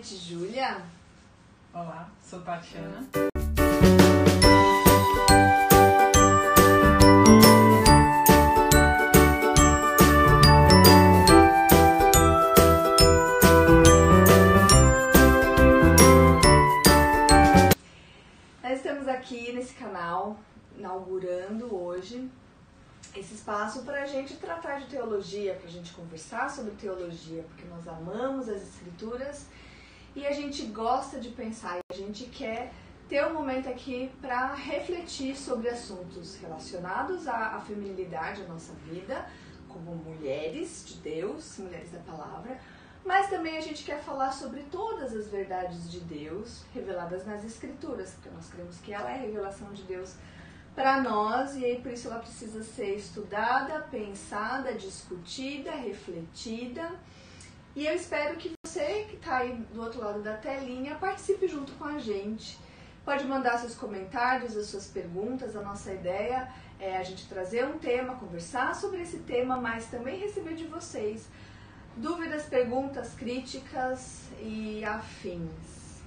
[0.00, 0.80] noite, Júlia.
[1.74, 3.06] Olá, sou Tatiana.
[18.62, 20.38] Nós estamos aqui nesse canal,
[20.78, 22.26] inaugurando hoje
[23.14, 27.64] esse espaço para a gente tratar de teologia, para a gente conversar sobre teologia, porque
[27.68, 29.46] nós amamos as escrituras
[30.14, 32.72] e a gente gosta de pensar a gente quer
[33.08, 39.26] ter um momento aqui para refletir sobre assuntos relacionados à, à feminilidade, à nossa vida,
[39.68, 42.60] como mulheres de Deus, mulheres da palavra,
[43.04, 48.12] mas também a gente quer falar sobre todas as verdades de Deus reveladas nas Escrituras,
[48.12, 50.14] porque nós cremos que ela é a revelação de Deus
[50.74, 56.92] para nós e aí por isso ela precisa ser estudada, pensada, discutida, refletida.
[57.74, 61.72] E eu espero que você que está aí do outro lado da telinha participe junto
[61.74, 62.58] com a gente.
[63.04, 65.54] Pode mandar seus comentários, as suas perguntas.
[65.54, 66.48] A nossa ideia
[66.80, 71.28] é a gente trazer um tema, conversar sobre esse tema, mas também receber de vocês
[71.96, 76.00] dúvidas, perguntas, críticas e afins.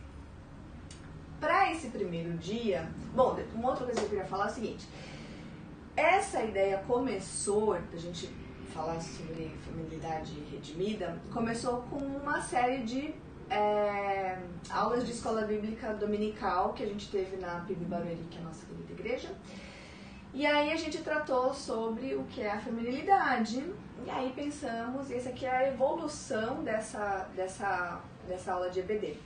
[1.39, 4.88] Para esse primeiro dia, bom, uma outra coisa que eu queria falar é o seguinte:
[5.95, 8.28] essa ideia começou, a gente
[8.73, 13.13] falar sobre feminilidade redimida, começou com uma série de
[13.49, 18.41] é, aulas de escola bíblica dominical que a gente teve na PIB Barueri, que é
[18.41, 19.31] a nossa querida igreja.
[20.33, 23.63] E aí a gente tratou sobre o que é a feminilidade.
[24.05, 29.17] E aí pensamos, e essa aqui é a evolução dessa, dessa, dessa aula de EBD.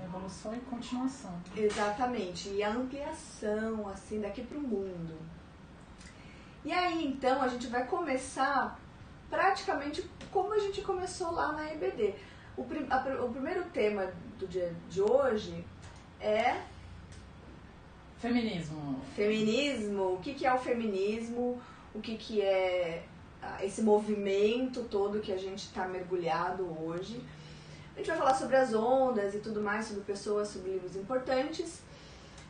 [0.00, 1.32] É, evolução e continuação.
[1.56, 5.18] Exatamente, e a ampliação, assim, daqui para o mundo.
[6.64, 8.78] E aí, então, a gente vai começar
[9.30, 12.14] praticamente como a gente começou lá na EBD.
[12.56, 15.64] O, prim a, o primeiro tema do dia de hoje
[16.20, 16.60] é
[18.18, 19.00] Feminismo.
[19.14, 21.60] Feminismo, o que, que é o feminismo,
[21.94, 23.04] o que, que é
[23.60, 27.22] esse movimento todo que a gente está mergulhado hoje.
[27.94, 31.80] A gente vai falar sobre as ondas e tudo mais, sobre pessoas, sobre livros importantes.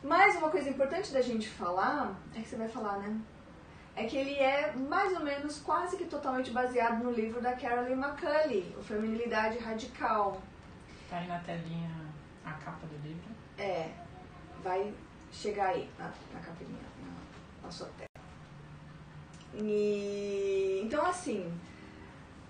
[0.03, 3.19] Mas uma coisa importante da gente falar, é que você vai falar, né?
[3.99, 7.99] É que ele é mais ou menos quase que totalmente baseado no livro da Carolyn
[8.01, 10.41] McCulley, O Feminilidade Radical.
[11.09, 11.91] Tá aí na telinha
[12.45, 13.29] a capa do livro.
[13.57, 13.89] É,
[14.63, 14.93] vai
[15.33, 18.25] chegar aí na, na capinha, na, na sua tela.
[19.53, 21.51] E, então, assim,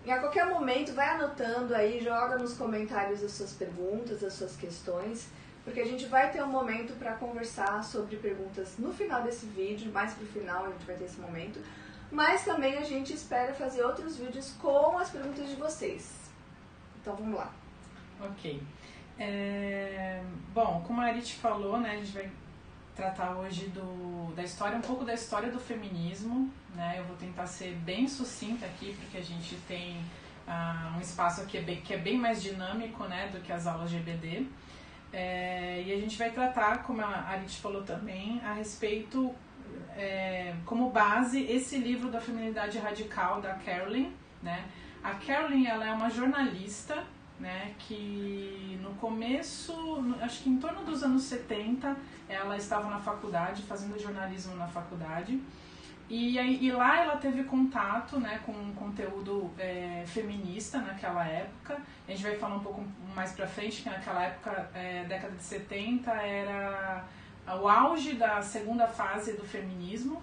[0.07, 5.29] a qualquer momento vai anotando aí, joga nos comentários as suas perguntas, as suas questões,
[5.69, 9.91] porque a gente vai ter um momento para conversar sobre perguntas no final desse vídeo,
[9.91, 11.63] mais pro final a gente vai ter esse momento,
[12.11, 16.31] mas também a gente espera fazer outros vídeos com as perguntas de vocês.
[16.99, 17.53] Então vamos lá.
[18.19, 18.63] Ok.
[19.19, 22.31] É, bom, como a Arit falou, né, a gente vai
[22.95, 26.95] tratar hoje do, da história, um pouco da história do feminismo, né?
[26.97, 29.97] Eu vou tentar ser bem sucinta aqui, porque a gente tem
[30.47, 34.47] uh, um espaço aqui que é bem mais dinâmico, né, do que as aulas EBD.
[35.11, 39.33] É, e a gente vai tratar, como a Arit falou também, a respeito,
[39.95, 44.11] é, como base, esse livro da feminilidade radical da Carolyn,
[44.41, 44.65] né?
[45.03, 47.03] A Carolyn, ela é uma jornalista,
[47.39, 49.73] né, que no começo,
[50.21, 51.95] acho que em torno dos anos 70,
[52.27, 55.41] ela estava na faculdade, fazendo jornalismo na faculdade,
[56.09, 61.79] e, e lá ela teve contato né, com um conteúdo é, feminista naquela época.
[62.07, 62.83] A gente vai falar um pouco
[63.15, 67.03] mais pra frente que naquela época, é, década de 70, era
[67.61, 70.21] o auge da segunda fase do feminismo.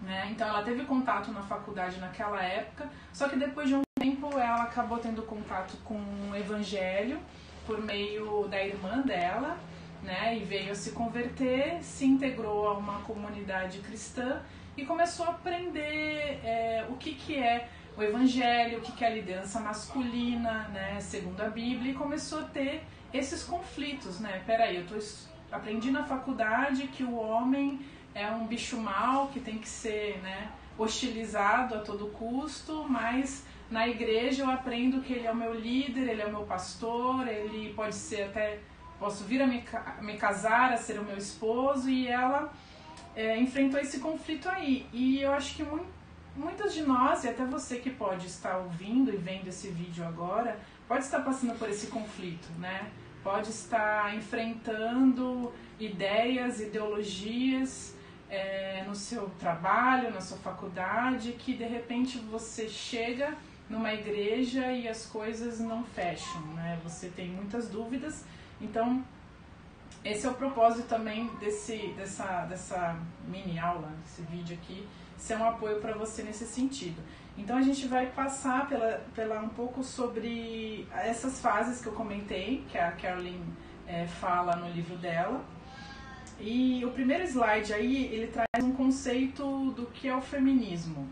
[0.00, 0.28] Né?
[0.32, 4.62] Então ela teve contato na faculdade naquela época, só que depois de um tempo ela
[4.62, 7.20] acabou tendo contato com o evangelho
[7.66, 9.58] por meio da irmã dela,
[10.02, 10.38] né?
[10.38, 14.40] E veio a se converter, se integrou a uma comunidade cristã
[14.78, 19.08] e começou a aprender é, o que, que é o evangelho, o que, que é
[19.08, 24.40] a liderança masculina, né, segundo a Bíblia, e começou a ter esses conflitos, né?
[24.46, 24.96] Peraí, eu tô,
[25.50, 27.80] aprendi na faculdade que o homem
[28.14, 33.88] é um bicho mau que tem que ser né, hostilizado a todo custo, mas na
[33.88, 37.74] igreja eu aprendo que ele é o meu líder, ele é o meu pastor, ele
[37.74, 38.60] pode ser até,
[39.00, 39.64] posso vir a me,
[40.02, 42.52] me casar, a ser o meu esposo, e ela
[43.18, 44.86] é, enfrentou esse conflito aí.
[44.92, 45.84] E eu acho que mu
[46.36, 50.56] muitas de nós, e até você que pode estar ouvindo e vendo esse vídeo agora,
[50.86, 52.92] pode estar passando por esse conflito, né?
[53.24, 57.92] Pode estar enfrentando ideias, ideologias
[58.30, 63.34] é, no seu trabalho, na sua faculdade, que de repente você chega
[63.68, 66.78] numa igreja e as coisas não fecham, né?
[66.84, 68.24] Você tem muitas dúvidas,
[68.60, 69.04] então
[70.04, 74.86] esse é o propósito também desse, dessa, dessa mini aula, desse vídeo aqui,
[75.16, 77.02] ser um apoio para você nesse sentido.
[77.36, 82.64] Então a gente vai passar pela, pela um pouco sobre essas fases que eu comentei,
[82.68, 83.40] que a Carolyn
[83.86, 85.44] é, fala no livro dela.
[86.40, 91.08] E o primeiro slide aí, ele traz um conceito do que é o feminismo.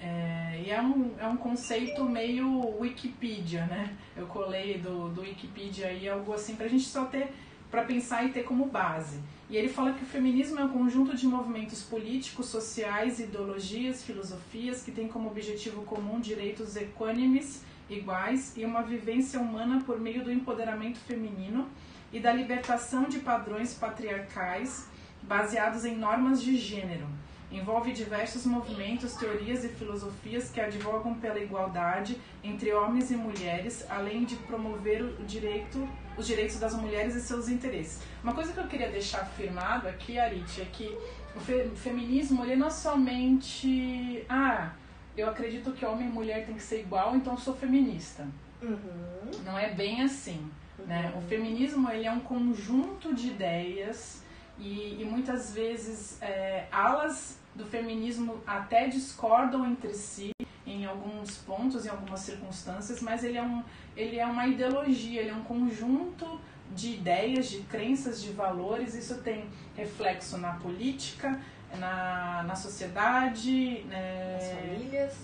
[0.00, 3.94] É, e é um, é um conceito meio Wikipedia, né?
[4.16, 7.28] Eu colei do, do Wikipedia aí algo assim pra gente só ter,
[7.70, 9.20] para pensar e ter como base.
[9.50, 14.82] E ele fala que o feminismo é um conjunto de movimentos políticos, sociais, ideologias, filosofias
[14.82, 20.32] que têm como objetivo comum direitos equânimes, iguais e uma vivência humana por meio do
[20.32, 21.68] empoderamento feminino
[22.12, 24.88] e da libertação de padrões patriarcais
[25.22, 27.06] baseados em normas de gênero
[27.50, 34.24] Envolve diversos movimentos, teorias e filosofias que advogam pela igualdade entre homens e mulheres, além
[34.24, 38.02] de promover o direito, os direitos das mulheres e seus interesses.
[38.22, 40.96] Uma coisa que eu queria deixar afirmado aqui, Arit, é que
[41.34, 44.24] o fe feminismo ele não é somente.
[44.28, 44.70] Ah,
[45.16, 48.28] eu acredito que homem e mulher tem que ser igual, então sou feminista.
[48.62, 49.30] Uhum.
[49.44, 50.48] Não é bem assim.
[50.78, 50.86] Uhum.
[50.86, 51.12] Né?
[51.16, 54.22] O feminismo ele é um conjunto de ideias
[54.56, 60.32] e, e muitas vezes é, alas do feminismo até discordam entre si
[60.66, 63.62] em alguns pontos, em algumas circunstâncias, mas ele é, um,
[63.96, 66.40] ele é uma ideologia, ele é um conjunto
[66.74, 68.94] de ideias, de crenças, de valores.
[68.94, 71.40] Isso tem reflexo na política,
[71.78, 74.38] na, na sociedade, né,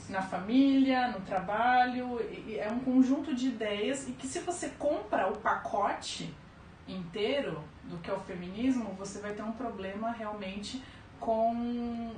[0.08, 2.20] na família, no trabalho.
[2.58, 6.34] É um conjunto de ideias e que se você compra o pacote
[6.88, 10.82] inteiro do que é o feminismo, você vai ter um problema realmente
[11.20, 12.12] com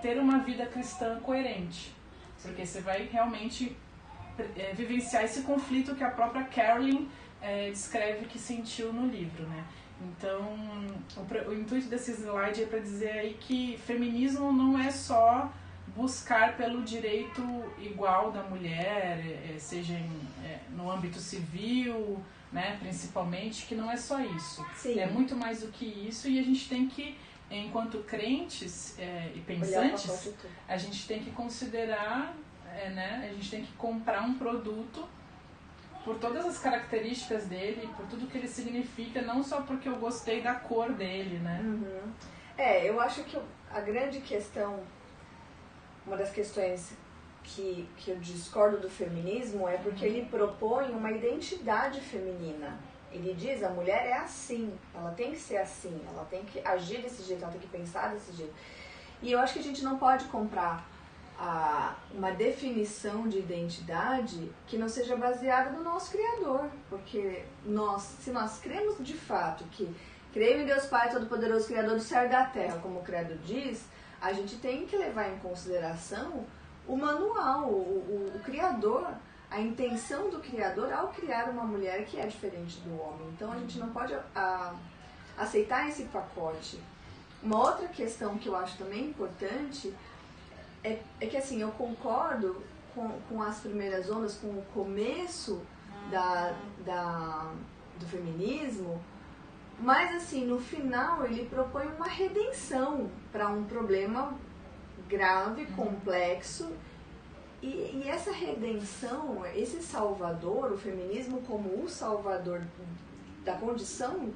[0.00, 1.94] ter uma vida cristã coerente.
[2.42, 3.76] Porque você vai realmente
[4.56, 7.08] é, vivenciar esse conflito que a própria Carolyn
[7.42, 9.64] é, descreve que sentiu no livro, né?
[10.02, 10.56] Então,
[11.16, 15.52] o, o intuito desse slide é para dizer aí que feminismo não é só
[15.94, 17.42] buscar pelo direito
[17.78, 20.10] igual da mulher, é, seja em,
[20.44, 24.64] é, no âmbito civil, né, principalmente, que não é só isso.
[24.74, 24.98] Sim.
[24.98, 27.16] É muito mais do que isso e a gente tem que
[27.58, 30.32] enquanto crentes é, e pensantes,
[30.68, 32.34] a gente tem que considerar,
[32.72, 35.06] é, né, a gente tem que comprar um produto
[36.04, 40.40] por todas as características dele, por tudo que ele significa, não só porque eu gostei
[40.40, 41.60] da cor dele, né?
[41.62, 42.12] Uhum.
[42.56, 43.38] É, eu acho que
[43.70, 44.80] a grande questão,
[46.06, 46.92] uma das questões
[47.42, 50.12] que, que eu discordo do feminismo é porque uhum.
[50.12, 52.78] ele propõe uma identidade feminina.
[53.12, 57.02] Ele diz, a mulher é assim, ela tem que ser assim, ela tem que agir
[57.02, 58.54] desse jeito, ela tem que pensar desse jeito.
[59.22, 60.88] E eu acho que a gente não pode comprar
[61.38, 68.30] a, uma definição de identidade que não seja baseada no nosso Criador, porque nós, se
[68.30, 69.92] nós cremos de fato que
[70.32, 73.84] creio em Deus Pai Todo-Poderoso, Criador do céu e da terra, como o Credo diz,
[74.20, 76.44] a gente tem que levar em consideração
[76.86, 79.08] o manual, o, o, o Criador
[79.50, 83.28] a intenção do Criador ao criar uma mulher que é diferente do homem.
[83.34, 84.74] Então a gente não pode a,
[85.36, 86.80] aceitar esse pacote.
[87.42, 89.92] Uma outra questão que eu acho também importante
[90.84, 92.62] é, é que assim, eu concordo
[92.94, 95.60] com, com as primeiras ondas, com o começo
[96.10, 96.54] da,
[96.84, 97.52] da,
[97.98, 99.02] do feminismo,
[99.80, 104.34] mas assim, no final ele propõe uma redenção para um problema
[105.08, 105.72] grave, uhum.
[105.72, 106.70] complexo
[107.62, 112.62] e, e, essa redenção, esse salvador, o feminismo como o salvador
[113.44, 114.32] da condição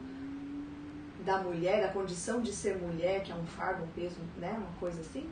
[1.24, 4.78] da mulher, da condição de ser mulher, que é um fardo, um peso, né, uma
[4.78, 5.28] coisa assim.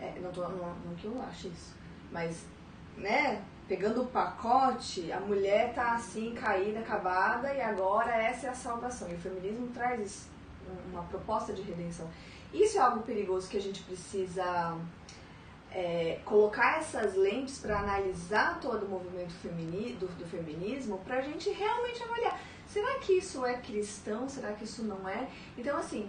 [0.00, 1.74] É, não, tô, não, não que eu acho isso,
[2.10, 2.44] mas,
[2.96, 8.54] né, pegando o pacote, a mulher tá assim, caída, acabada, e agora essa é a
[8.54, 9.08] salvação.
[9.08, 10.28] E o feminismo traz
[10.90, 12.08] uma proposta de redenção.
[12.52, 14.76] Isso é algo perigoso que a gente precisa
[15.72, 21.22] é, colocar essas lentes para analisar todo o movimento femini, do, do feminismo, para a
[21.22, 22.40] gente realmente avaliar.
[22.66, 24.28] Será que isso é cristão?
[24.28, 25.28] Será que isso não é?
[25.56, 26.08] Então, assim,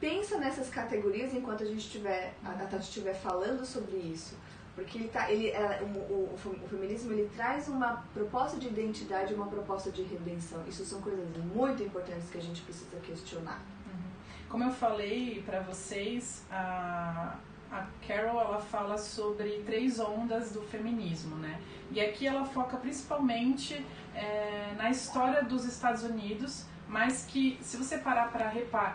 [0.00, 4.36] pensa nessas categorias enquanto a gente estiver, a Tati estiver falando sobre isso.
[4.74, 9.32] Porque ele tá, ele, é, o, o, o, feminismo ele traz uma proposta de identidade
[9.32, 10.62] uma proposta de redenção.
[10.68, 13.62] Isso são coisas muito importantes que a gente precisa questionar.
[13.86, 14.02] Uhum.
[14.50, 17.38] Como eu falei para vocês, a,
[17.70, 21.60] a Carol ela fala sobre três ondas do feminismo, né?
[21.90, 27.98] E aqui ela foca principalmente é, na história dos Estados Unidos, mas que se você
[27.98, 28.52] parar para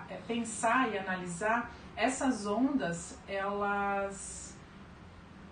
[0.09, 4.55] é, pensar e analisar, essas ondas elas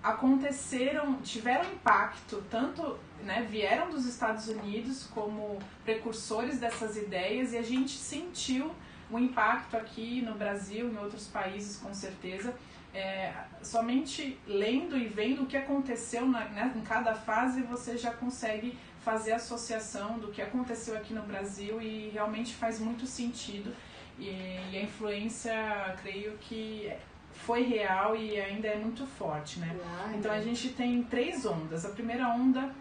[0.02, 7.62] aconteceram, tiveram impacto, tanto né, vieram dos Estados Unidos como precursores dessas ideias e a
[7.62, 8.74] gente sentiu
[9.12, 12.54] o impacto aqui no Brasil, em outros países com certeza.
[12.94, 13.32] É,
[13.62, 18.76] somente lendo e vendo o que aconteceu na, né, em cada fase você já consegue
[19.02, 23.76] fazer associação do que aconteceu aqui no Brasil e realmente faz muito sentido
[24.18, 24.30] e,
[24.72, 25.54] e a influência
[26.02, 26.92] creio que
[27.32, 29.76] foi real e ainda é muito forte, né?
[30.14, 31.86] Então a gente tem três ondas.
[31.86, 32.74] A primeira onda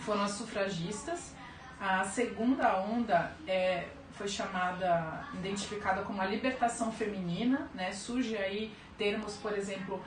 [0.00, 1.34] foram as sufragistas.
[1.80, 7.92] A segunda onda é, foi chamada, identificada como a libertação feminina, né?
[7.92, 10.02] Surge aí termos, por exemplo,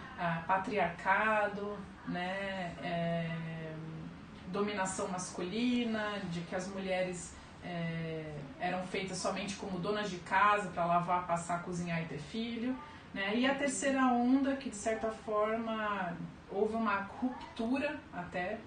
[0.45, 2.75] patriarcado, né?
[2.83, 3.51] É,
[4.51, 7.33] dominação masculina, de que as mulheres
[7.63, 12.77] é, eram feitas somente como donas de casa para lavar, passar, cozinhar e ter filho.
[13.13, 13.35] Né?
[13.37, 16.15] E a terceira onda, que de certa forma
[16.49, 18.59] houve uma ruptura até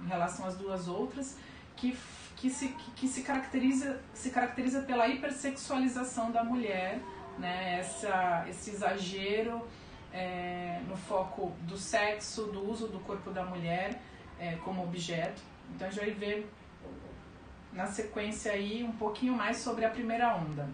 [0.00, 1.38] em relação às duas outras,
[1.76, 1.96] que,
[2.36, 7.00] que, se, que se, caracteriza, se caracteriza pela hipersexualização da mulher,
[7.38, 7.78] né?
[7.78, 9.66] Essa, esse exagero
[10.12, 14.00] é, no foco do sexo, do uso do corpo da mulher
[14.38, 15.42] é, como objeto.
[15.74, 16.50] Então a gente vai ver
[17.72, 20.68] na sequência aí um pouquinho mais sobre a primeira onda.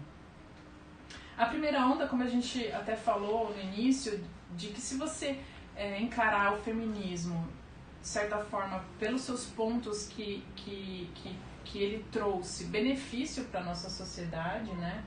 [1.37, 4.21] A primeira onda, como a gente até falou no início,
[4.57, 5.39] de que se você
[5.75, 7.47] é, encarar o feminismo,
[8.01, 13.63] de certa forma, pelos seus pontos que, que, que, que ele trouxe benefício para a
[13.63, 15.01] nossa sociedade, né?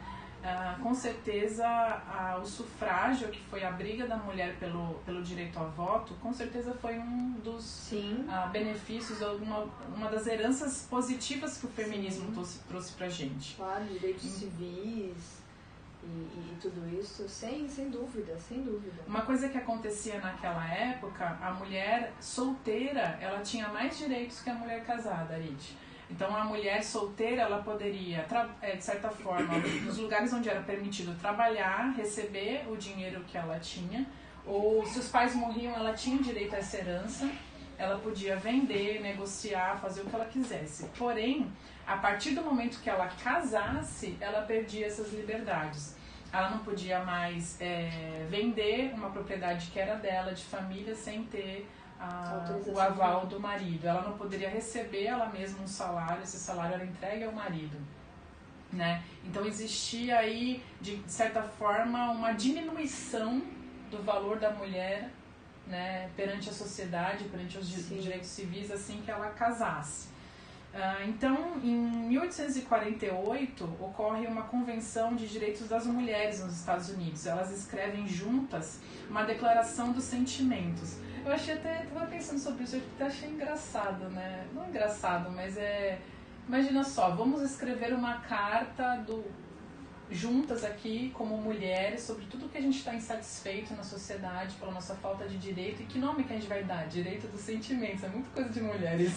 [0.45, 5.57] Ah, com certeza ah, o sufrágio, que foi a briga da mulher pelo, pelo direito
[5.57, 7.93] ao voto, com certeza foi um dos
[8.29, 12.33] ah, benefícios, uma, uma das heranças positivas que o feminismo Sim.
[12.33, 13.55] trouxe, trouxe para gente.
[13.55, 15.43] Claro, direitos civis
[16.03, 19.05] e, e, tudo isso, sem, sem dúvida, sem dúvida.
[19.07, 24.55] Uma coisa que acontecia naquela época, a mulher solteira, ela tinha mais direitos que a
[24.55, 25.77] mulher casada, Arit.
[26.13, 28.27] Então a mulher solteira, ela poderia,
[28.61, 33.59] é, de certa forma, nos lugares onde era permitido trabalhar, receber o dinheiro que ela
[33.59, 34.07] tinha,
[34.45, 37.31] ou se os pais morriam, ela tinha direito a essa herança,
[37.79, 40.87] ela podia vender, negociar, fazer o que ela quisesse.
[40.99, 41.51] Porém,
[41.87, 45.97] a partir do momento que ela casasse, ela perdia essas liberdades.
[46.31, 51.67] Ela não podia mais é, vender uma propriedade que era dela, de família, sem ter
[52.03, 53.87] a, o aval do marido.
[53.87, 57.77] Ela não poderia receber ela mesma um salário, esse salário era entregue ao marido.
[58.73, 59.03] Né?
[59.25, 63.43] Então existia aí, de certa forma, uma diminuição
[63.91, 65.11] do valor da mulher
[65.67, 68.01] né, perante a sociedade, perante os Sim.
[68.01, 70.09] direitos civis, assim que ela casasse.
[70.73, 71.77] Uh, então, em
[72.09, 77.27] 1848, ocorre uma convenção de direitos das mulheres nos Estados Unidos.
[77.27, 78.81] Elas escrevem juntas
[79.11, 80.97] uma declaração dos sentimentos.
[81.25, 84.45] Eu achei até, tava pensando sobre isso, eu até achei engraçado, né?
[84.53, 85.99] Não engraçado, mas é.
[86.49, 89.25] Imagina só, vamos escrever uma carta do,
[90.13, 94.95] juntas aqui como mulheres sobre tudo que a gente está insatisfeito na sociedade pela nossa
[94.95, 96.87] falta de direito e que nome que a gente vai dar?
[96.87, 99.13] Direito dos sentimentos, é muito coisa de mulheres.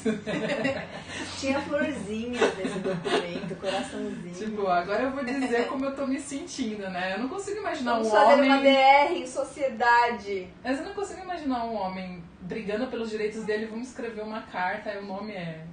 [1.39, 4.33] Tinha florzinhas nesse documento, coraçãozinho.
[4.33, 7.13] Tipo, agora eu vou dizer como eu tô me sentindo, né?
[7.15, 8.51] Eu não consigo imaginar Vamos um fazer homem...
[8.51, 10.47] uma em sociedade.
[10.63, 14.93] Mas eu não consigo imaginar um homem brigando pelos direitos dele, vamos escrever uma carta
[14.93, 15.65] e o nome é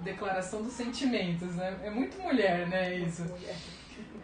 [0.00, 1.76] Declaração dos Sentimentos, né?
[1.82, 3.22] É muito mulher, né, isso.
[3.22, 3.56] Muito mulher.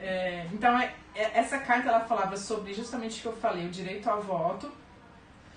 [0.05, 3.71] É, então, é, é, essa carta ela falava sobre justamente o que eu falei, o
[3.71, 4.71] direito ao voto,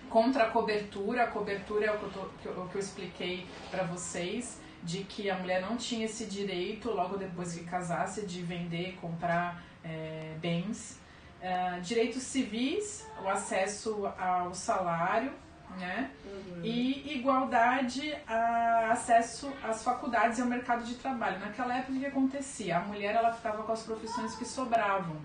[0.09, 1.25] contra a cobertura.
[1.25, 5.03] A cobertura é o que eu, tô, que eu, que eu expliquei para vocês, de
[5.03, 10.33] que a mulher não tinha esse direito, logo depois que casasse, de vender, comprar é,
[10.39, 10.97] bens.
[11.41, 15.33] É, direitos civis, o acesso ao salário,
[15.77, 16.11] né?
[16.25, 16.61] Uhum.
[16.63, 21.39] E igualdade a acesso às faculdades e ao mercado de trabalho.
[21.39, 22.77] Naquela época o que acontecia?
[22.77, 25.17] A mulher ela ficava com as profissões que sobravam,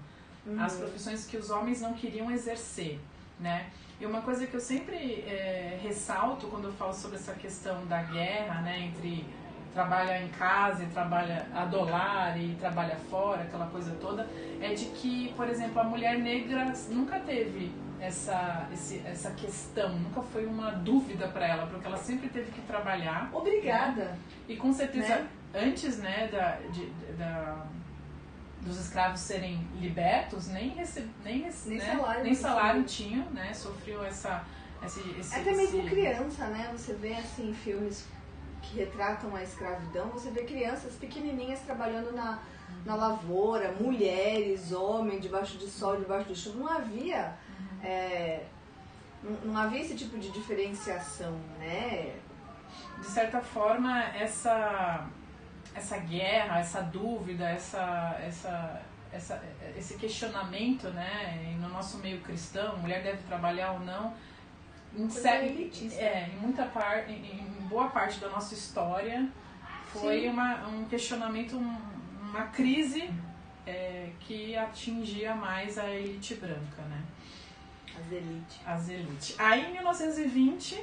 [0.47, 0.63] uhum.
[0.63, 2.99] as profissões que os homens não queriam exercer,
[3.39, 3.71] né?
[4.01, 8.03] E uma coisa que eu sempre é, ressalto quando eu falo sobre essa questão da
[8.03, 9.25] guerra, né, entre
[9.73, 14.29] trabalha em casa e trabalha a dólar e trabalha fora, aquela coisa toda,
[14.61, 17.73] é de que, por exemplo, a mulher negra nunca teve
[18.03, 22.61] essa, esse, essa questão, nunca foi uma dúvida para ela, porque ela sempre teve que
[22.63, 23.31] trabalhar.
[23.33, 24.07] Obrigada.
[24.07, 24.19] Né?
[24.49, 25.29] E com certeza, né?
[25.55, 27.65] antes né, da, de, da,
[28.61, 33.55] dos escravos serem libertos, nem, receb, nem, nem né, salário, nem salário tinham, né?
[33.55, 34.45] Sofriam essa.
[34.85, 35.89] Esse, esse, Até mesmo esse...
[35.89, 36.71] criança, né?
[36.73, 38.09] Você vê assim filmes
[38.63, 42.41] que retratam a escravidão, você vê crianças pequenininhas trabalhando na,
[42.85, 46.59] na lavoura, mulheres, homens, debaixo de sol, debaixo de chuva.
[46.59, 47.33] Não havia
[47.83, 48.45] é,
[49.45, 52.15] não, havia esse tipo de diferenciação, né?
[52.99, 55.07] De certa forma, essa,
[55.75, 59.43] essa guerra, essa dúvida, essa, essa, essa,
[59.77, 64.15] esse questionamento, né, no nosso meio cristão, mulher deve trabalhar ou não,
[64.95, 65.09] em,
[65.99, 69.29] é, em muita parte, em, boa parte da nossa história
[69.87, 71.77] foi uma, um questionamento, um,
[72.21, 73.11] uma crise
[73.67, 77.03] é, que atingia mais a elite branca, né?
[77.99, 78.61] As elites.
[78.67, 79.41] As.
[79.41, 80.83] Aí em 1920,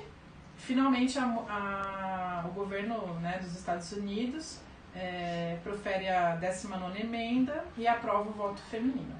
[0.58, 4.60] finalmente a, a, o governo né, dos Estados Unidos
[4.96, 9.16] é, profere a 19 emenda e aprova o voto feminino.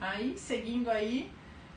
[0.00, 1.30] Aí, seguindo aí,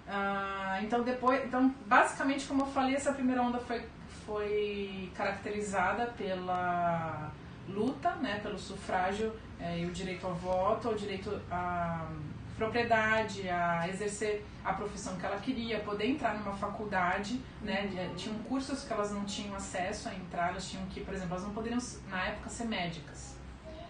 [0.07, 3.85] ah, então depois, então basicamente como eu falei, essa primeira onda foi,
[4.25, 7.31] foi caracterizada pela
[7.67, 12.05] luta, né, pelo sufrágio é, e o direito ao voto, o direito à
[12.55, 17.89] propriedade, a exercer a profissão que ela queria, poder entrar numa faculdade, né?
[17.91, 18.15] Uhum.
[18.15, 21.43] Tinham cursos que elas não tinham acesso a entrar, elas tinham que, por exemplo, elas
[21.43, 21.79] não poderiam
[22.09, 23.35] na época ser médicas.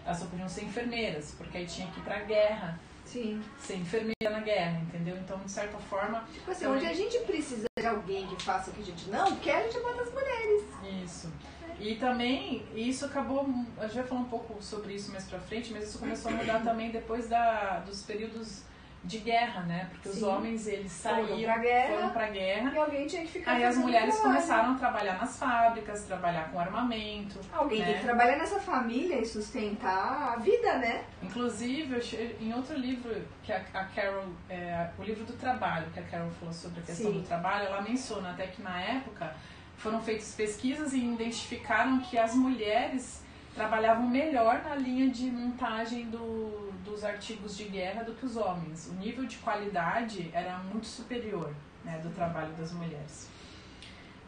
[0.04, 2.78] Elas só podiam ser enfermeiras, porque aí tinha que ir pra guerra.
[3.04, 3.42] Sim.
[3.58, 5.16] Ser enfermeira na guerra, entendeu?
[5.16, 6.24] Então, de certa forma.
[6.32, 9.36] Tipo assim, onde a gente precisa de alguém que faça o que a gente não
[9.36, 10.64] quer, a gente bota as mulheres.
[11.04, 11.32] Isso.
[11.80, 15.72] E também, isso acabou, a gente vai falar um pouco sobre isso mais pra frente,
[15.72, 18.62] mas isso começou a mudar também depois da, dos períodos
[19.04, 19.88] de guerra, né?
[19.90, 20.16] Porque Sim.
[20.16, 22.72] os homens, eles saíram, foram pra, guerra, foram pra guerra.
[22.74, 26.58] E alguém tinha que ficar Aí as mulheres começaram a trabalhar nas fábricas, trabalhar com
[26.58, 27.38] armamento.
[27.52, 27.86] Alguém né?
[27.86, 31.04] tem que trabalhar nessa família e sustentar a vida, né?
[31.22, 32.00] Inclusive,
[32.40, 36.30] em outro livro, que a, a Carol, é, o livro do trabalho, que a Carol
[36.30, 37.20] falou sobre a questão Sim.
[37.20, 39.34] do trabalho, ela menciona até que na época
[39.76, 43.22] foram feitas pesquisas e identificaram que as mulheres
[43.54, 48.88] trabalhavam melhor na linha de montagem do, dos artigos de guerra do que os homens.
[48.88, 51.54] O nível de qualidade era muito superior
[51.84, 53.28] né, do trabalho das mulheres.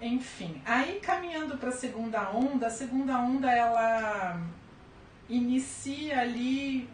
[0.00, 4.40] Enfim, aí caminhando para a segunda onda, a segunda onda ela
[5.28, 6.88] inicia ali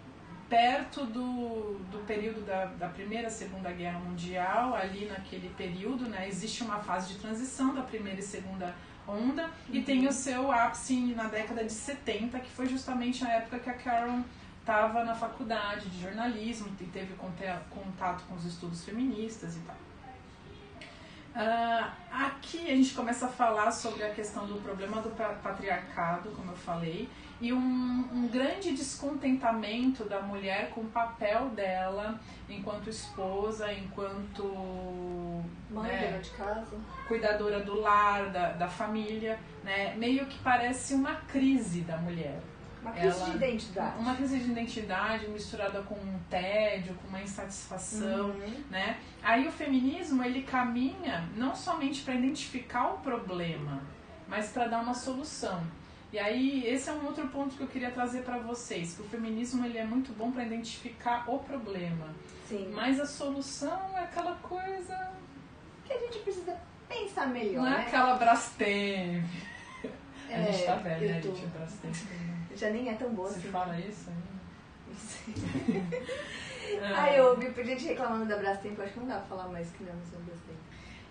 [0.52, 6.28] perto do, do período da, da Primeira e Segunda Guerra Mundial, ali naquele período, né,
[6.28, 8.74] existe uma fase de transição da Primeira e Segunda
[9.08, 9.50] Onda, uhum.
[9.72, 13.70] e tem o seu ápice na década de 70, que foi justamente a época que
[13.70, 14.22] a Karen
[14.60, 19.76] estava na faculdade de jornalismo e teve contato com os estudos feministas e tal.
[21.34, 25.08] Uh, aqui a gente começa a falar sobre a questão do problema do
[25.42, 27.08] patriarcado, como eu falei,
[27.42, 34.44] e um, um, grande descontentamento da mulher com o papel dela enquanto esposa, enquanto
[35.68, 36.76] mãe né, de casa,
[37.08, 39.92] cuidadora do lar, da, da família, né?
[39.96, 42.40] Meio que parece uma crise da mulher.
[42.80, 43.98] Uma crise ela, de identidade.
[43.98, 48.64] Uma crise de identidade misturada com um tédio, com uma insatisfação, uhum.
[48.70, 48.98] né?
[49.20, 53.82] Aí o feminismo ele caminha não somente para identificar o problema,
[54.28, 55.60] mas para dar uma solução.
[56.12, 59.08] E aí, esse é um outro ponto que eu queria trazer para vocês, que o
[59.08, 62.14] feminismo ele é muito bom para identificar o problema.
[62.46, 62.70] Sim.
[62.74, 65.10] Mas a solução é aquela coisa
[65.86, 66.54] que a gente precisa
[66.86, 67.86] pensar melhor, Não é né?
[67.86, 69.24] aquela Brastemp.
[70.28, 71.34] É, a gente tá velho, né, tô...
[71.34, 71.46] gente?
[71.46, 71.94] Brastemp.
[72.54, 73.48] Já nem é tão boa Você assim.
[73.50, 74.10] fala isso
[74.86, 75.82] Não sei.
[76.94, 79.70] Aí eu ouvi gente reclamando da Brastemp, eu acho que não dá pra falar mais
[79.70, 80.58] que não, mas é Brastemp.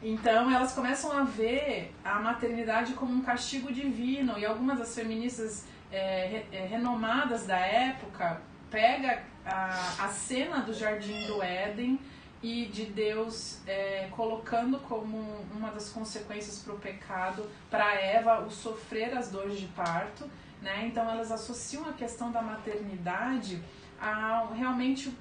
[0.01, 5.65] Então elas começam a ver a maternidade como um castigo divino e algumas das feministas
[5.91, 11.99] é, é, renomadas da época pega a, a cena do Jardim do Éden
[12.41, 15.17] e de Deus é, colocando como
[15.53, 20.27] uma das consequências para o pecado para Eva o sofrer as dores de parto,
[20.61, 20.87] né?
[20.87, 23.61] Então elas associam a questão da maternidade
[23.99, 25.15] a realmente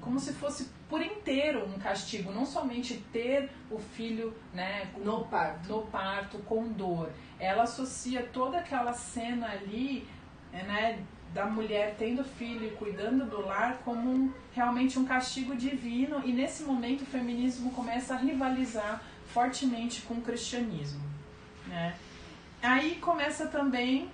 [0.00, 5.68] como se fosse por inteiro um castigo, não somente ter o filho né, no parto.
[5.68, 7.10] no parto com dor.
[7.38, 10.06] Ela associa toda aquela cena ali,
[10.52, 16.22] né, da mulher tendo filho e cuidando do lar como um, realmente um castigo divino
[16.24, 21.02] e nesse momento o feminismo começa a rivalizar fortemente com o cristianismo,
[21.66, 21.94] né?
[22.62, 24.10] Aí começa também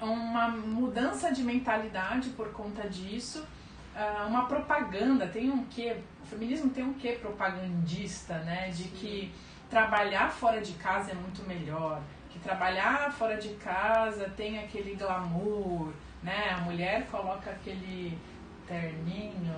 [0.00, 3.46] uma mudança de mentalidade por conta disso
[3.94, 8.70] uh, uma propaganda, tem um quê, o feminismo tem um quê propagandista, né?
[8.70, 9.32] De que
[9.70, 15.92] trabalhar fora de casa é muito melhor, que trabalhar fora de casa tem aquele glamour,
[16.22, 16.50] né?
[16.50, 18.18] A mulher coloca aquele
[18.66, 19.56] terninho,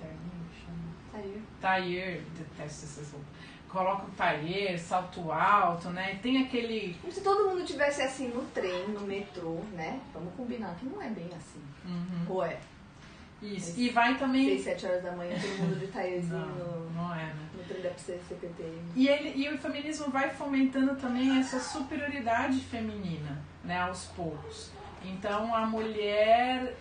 [0.00, 1.42] terninho chama?
[1.60, 2.22] Taier.
[2.36, 6.18] detesto essas roupas coloca o taier, salto alto, né?
[6.20, 6.96] Tem aquele.
[7.00, 10.00] Como se todo mundo tivesse assim no trem, no metrô, né?
[10.12, 11.62] Vamos combinar que não é bem assim.
[11.84, 12.26] Uhum.
[12.28, 12.58] Ou é?
[13.42, 13.78] Isso.
[13.78, 14.48] E vai também.
[14.48, 17.48] 6, 7 horas da manhã, todo mundo de taierzinho não, não é, né?
[17.54, 18.64] no trem da CPT.
[18.94, 24.70] E, ele, e o feminismo vai fomentando também essa superioridade feminina, né, aos poucos.
[25.02, 26.76] Então a mulher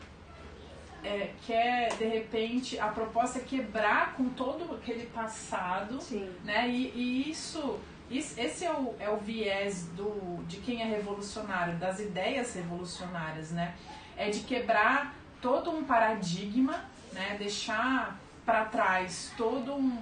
[1.03, 6.29] é, quer, de repente, a proposta é quebrar com todo aquele passado, Sim.
[6.43, 6.67] né?
[6.67, 11.77] E, e isso, isso, esse é o, é o viés do, de quem é revolucionário,
[11.77, 13.75] das ideias revolucionárias, né?
[14.17, 17.35] É de quebrar todo um paradigma, né?
[17.37, 20.01] Deixar para trás todo um,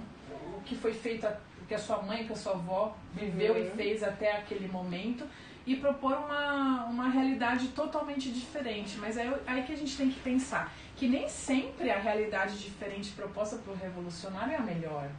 [0.55, 1.27] o que foi feito,
[1.61, 3.67] o que a sua mãe, que a sua avó viveu Uhum.
[3.67, 5.27] e fez até aquele momento
[5.65, 8.97] e propor uma, uma realidade totalmente diferente.
[8.97, 13.11] Mas aí, aí que a gente tem que pensar que nem sempre a realidade diferente
[13.11, 15.09] proposta pelo revolucionário é a melhor.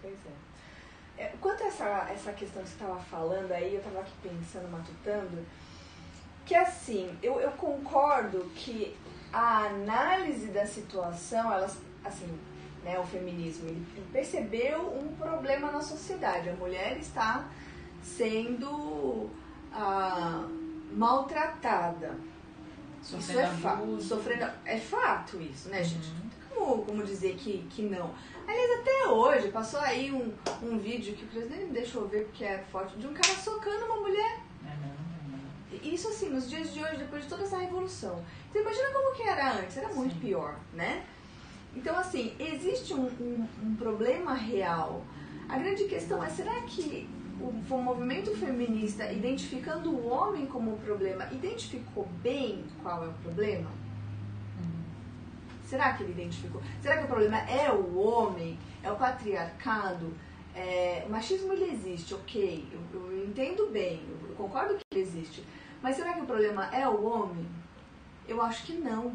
[0.00, 0.14] Pois
[1.18, 1.22] é.
[1.24, 1.32] é.
[1.40, 5.44] Quanto a essa, essa questão que você estava falando aí, eu estava aqui pensando, matutando,
[6.44, 8.94] que assim, eu, eu concordo que
[9.32, 12.26] a análise da situação, elas, assim,
[12.84, 16.50] né, o feminismo, ele, percebeu um problema na sociedade.
[16.50, 17.48] A mulher está
[18.02, 19.30] sendo
[19.72, 20.46] ah,
[20.92, 22.14] maltratada.
[23.02, 24.02] Isso Sofrendo é fato.
[24.02, 26.08] Sofrendo, é fato isso, né, gente?
[26.08, 26.14] Uhum.
[26.14, 28.14] Não tem como, como dizer que, que não.
[28.46, 32.58] Aliás, até hoje, passou aí um, um vídeo que o presidente deixou ver, porque é
[32.70, 34.40] foto de um cara socando uma mulher.
[34.62, 35.50] É mesmo, é mesmo.
[35.82, 38.24] Isso assim, nos dias de hoje, depois de toda essa revolução.
[38.50, 40.20] Então imagina como que era antes, era muito Sim.
[40.20, 41.04] pior, né?
[41.74, 45.04] Então assim, existe um, um, um problema real.
[45.48, 47.08] A grande questão é, será que
[47.40, 53.12] o, o movimento feminista, identificando o homem como o problema, identificou bem qual é o
[53.14, 53.70] problema?
[55.66, 56.62] Será que ele identificou?
[56.80, 58.58] Será que o problema é o homem?
[58.82, 60.12] É o patriarcado?
[60.54, 65.02] É, o machismo ele existe, ok, eu, eu entendo bem, eu, eu concordo que ele
[65.02, 65.42] existe.
[65.84, 67.46] Mas será que o problema é o homem?
[68.26, 69.14] Eu acho que não.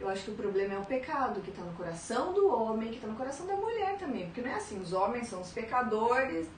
[0.00, 2.96] Eu acho que o problema é o pecado que está no coração do homem, que
[2.96, 4.26] está no coração da mulher também.
[4.26, 6.48] Porque não é assim, os homens são os pecadores,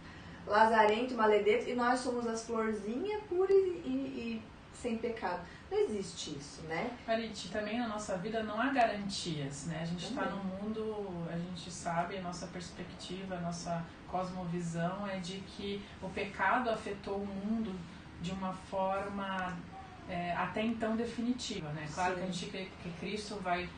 [0.46, 4.42] lazarento, maledetos, e nós somos as florzinhas puras e, e- e
[4.74, 5.42] sem pecado.
[5.70, 6.96] Não existe isso, né?
[7.06, 9.80] Marit, também na nossa vida não há garantias, né?
[9.82, 15.18] A gente está no mundo, a gente sabe, a nossa perspectiva, a nossa cosmovisão é
[15.18, 17.74] de que o pecado afetou o mundo
[18.20, 19.56] de uma forma
[20.08, 21.86] é, até então definitiva, né?
[21.94, 22.20] Claro Sim.
[22.20, 23.68] que a gente crê que Cristo vai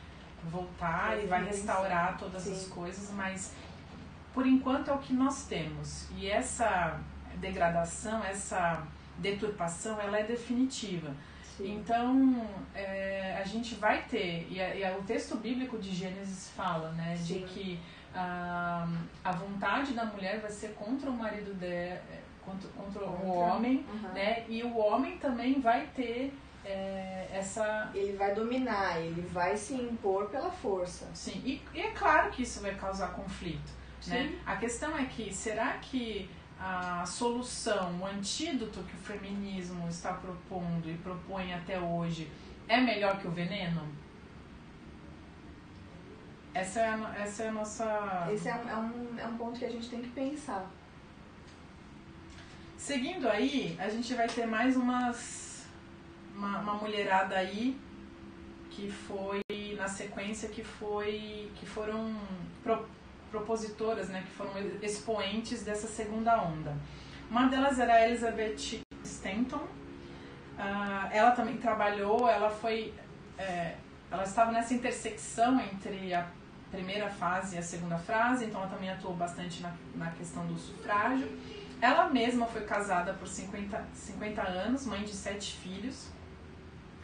[0.45, 2.69] voltar Vai e vai restaurar todas as Sim.
[2.71, 3.53] coisas, mas
[4.33, 6.07] por enquanto é o que nós temos.
[6.17, 6.99] E essa
[7.37, 8.85] degradação, essa
[9.19, 11.13] deturpação, ela é definitiva.
[11.59, 16.49] Então, é, a gente vai ter, e, a- e a- o texto bíblico de Gênesis
[16.55, 17.45] fala, né, de Sim.
[17.47, 17.79] que
[18.15, 18.87] ah,
[19.23, 21.99] a vontade da mulher vai ser contra o marido dela,
[22.45, 24.13] contra, contra o homem, Aham.
[24.13, 26.33] né, e o homem também vai ter
[26.65, 27.91] é, essa.
[27.93, 31.09] Ele vai dominar, ele vai se impor pela força.
[31.13, 33.71] Sim, e, e é claro que isso vai causar conflito.
[34.07, 34.37] Né?
[34.45, 36.29] A questão é que, será que
[36.59, 42.29] a solução, o antídoto que o feminismo está propondo e propõe até hoje
[42.67, 43.81] é melhor que o veneno?
[46.53, 48.29] Essa é a, essa é a nossa.
[48.31, 50.69] Esse é é, um, é um ponto que a gente tem que pensar.
[52.87, 55.65] Seguindo aí, a gente vai ter mais umas.
[56.35, 57.79] Uma, uma mulherada aí
[58.71, 59.39] que foi
[59.77, 61.49] na sequência que foi.
[61.55, 62.13] que foram
[62.61, 62.85] pro-
[63.31, 64.21] propositoras, né?
[64.25, 66.75] Que foram expoentes dessa segunda onda.
[67.31, 69.65] Uma delas era a Elizabeth Stanton.
[70.57, 72.93] Ah, ela também trabalhou, ela foi.
[73.37, 73.77] é,
[74.11, 76.27] ela estava nessa intersecção entre a
[76.69, 80.57] primeira fase e a segunda fase, então ela também atuou bastante na, na questão do
[80.57, 81.29] sufrágio.
[81.83, 86.07] Ela mesma foi casada por 50, 50 anos, mãe de sete filhos,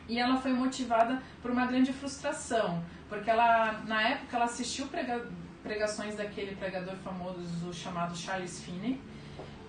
[0.07, 5.27] e ela foi motivada por uma grande frustração, porque ela, na época, ela assistiu prega,
[5.61, 9.01] pregações daquele pregador famoso chamado Charles Finney,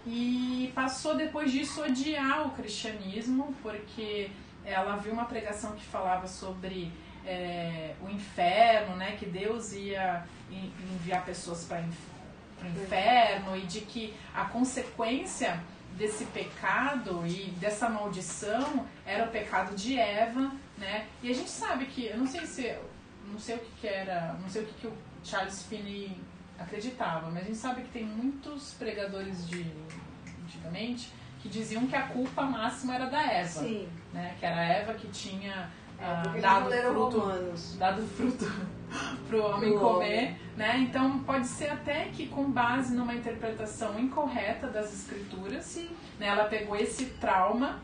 [0.07, 4.31] e passou depois disso a odiar o cristianismo, porque
[4.65, 6.93] ela viu uma pregação que falava sobre
[7.27, 11.83] é, o inferno, né, que Deus ia en- enviar pessoas para
[12.63, 15.61] o inferno e de que a consequência
[15.97, 21.07] desse pecado e dessa maldição era o pecado de Eva, né?
[21.23, 22.75] E a gente sabe que, eu não sei se,
[23.27, 24.93] não sei o que, que era, não sei o que, que o
[25.23, 26.17] Charles Finney
[26.59, 29.67] acreditava, mas a gente sabe que tem muitos pregadores de
[30.45, 33.89] antigamente que diziam que a culpa máxima era da Eva, Sim.
[34.13, 34.35] né?
[34.39, 38.51] Que era a Eva que tinha É, ah, dado não leram fruto dado fruto
[39.29, 40.79] pro homem comer, né?
[40.79, 45.91] Então pode ser até que com base numa interpretação incorreta das escrituras, Sim.
[46.19, 46.27] né?
[46.27, 47.81] Ela pegou esse trauma,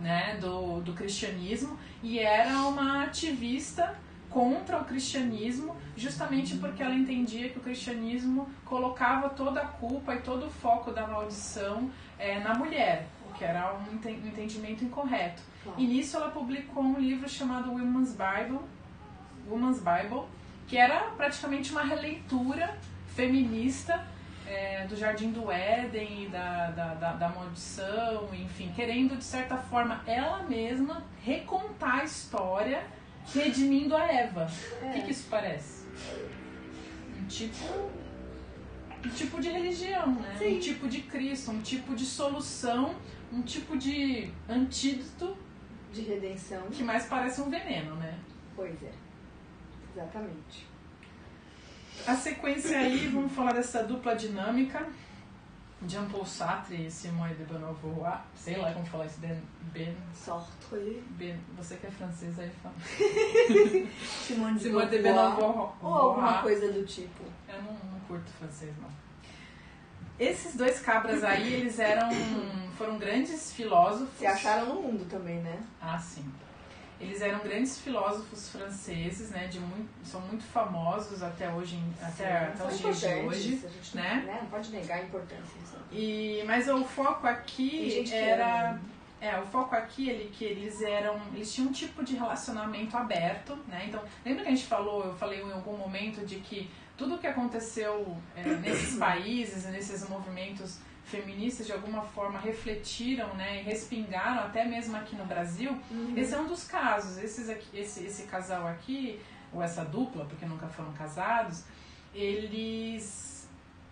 [0.00, 3.94] né, do, do cristianismo e era uma ativista
[4.30, 10.20] contra o cristianismo, justamente porque ela entendia que o cristianismo colocava toda a culpa e
[10.20, 15.42] todo o foco da maldição é, na mulher, o que era um entendimento incorreto.
[15.64, 15.80] Claro.
[15.80, 18.60] E nisso ela publicou um livro chamado Women's Bible,
[19.50, 20.22] Woman's Bible,
[20.66, 22.78] que era praticamente uma releitura
[23.14, 24.04] feminista
[24.46, 30.02] é, do Jardim do Éden da, da, da, da, maldição, enfim, querendo de certa forma
[30.06, 32.82] ela mesma recontar a história
[33.32, 34.50] redimindo a Eva.
[34.82, 34.92] O é.
[34.92, 35.86] que, que isso parece?
[37.18, 37.90] Um tipo
[39.04, 40.36] um tipo de religião, né?
[40.38, 40.56] Sim.
[40.56, 42.94] Um tipo de Cristo, um tipo de solução,
[43.32, 45.36] um tipo de antídoto
[45.92, 48.18] de redenção que mais parece um veneno, né?
[48.54, 48.92] Pois é.
[50.00, 50.66] Exatamente.
[52.06, 54.86] A sequência aí, vamos falar dessa dupla dinâmica.
[55.86, 59.42] Jean-Paul Sartre e Simone de Beauvoir, sei lá como falar isso, Ben...
[59.72, 61.02] ben Sartre.
[61.10, 62.74] Ben, você que é francesa aí fala.
[64.04, 65.72] Simone de Simone de Beauvoir.
[65.82, 67.24] Ou alguma coisa do tipo.
[67.48, 68.90] Eu não, não curto francês, não.
[70.18, 72.10] Esses dois cabras aí, eles eram...
[72.76, 74.18] foram grandes filósofos.
[74.18, 75.62] Se acharam no mundo também, né?
[75.80, 76.30] Ah, sim.
[77.00, 79.46] Eles eram grandes filósofos franceses, né?
[79.46, 84.22] De muito, são muito famosos até hoje, até, até os dias de hoje, né?
[84.26, 84.38] né?
[84.42, 85.60] Não pode negar a importância.
[85.90, 88.78] E mas o foco aqui era
[89.20, 93.54] é, o foco aqui ele que eles eram, eles tinham um tipo de relacionamento aberto,
[93.68, 93.84] né?
[93.86, 97.18] Então, lembra que a gente falou, eu falei em algum momento de que tudo o
[97.18, 100.78] que aconteceu é, nesses países, nesses movimentos
[101.10, 106.14] feministas de alguma forma refletiram né, e respingaram até mesmo aqui no Brasil, uhum.
[106.16, 107.18] esse é um dos casos.
[107.18, 109.20] Esses aqui, esse, esse casal aqui,
[109.52, 111.64] ou essa dupla, porque nunca foram casados,
[112.14, 113.48] eles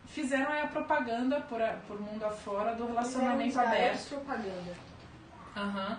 [0.07, 4.09] fizeram a propaganda por, por mundo afora do relacionamento aberto.
[4.09, 4.75] propaganda.
[5.57, 5.97] Uhum.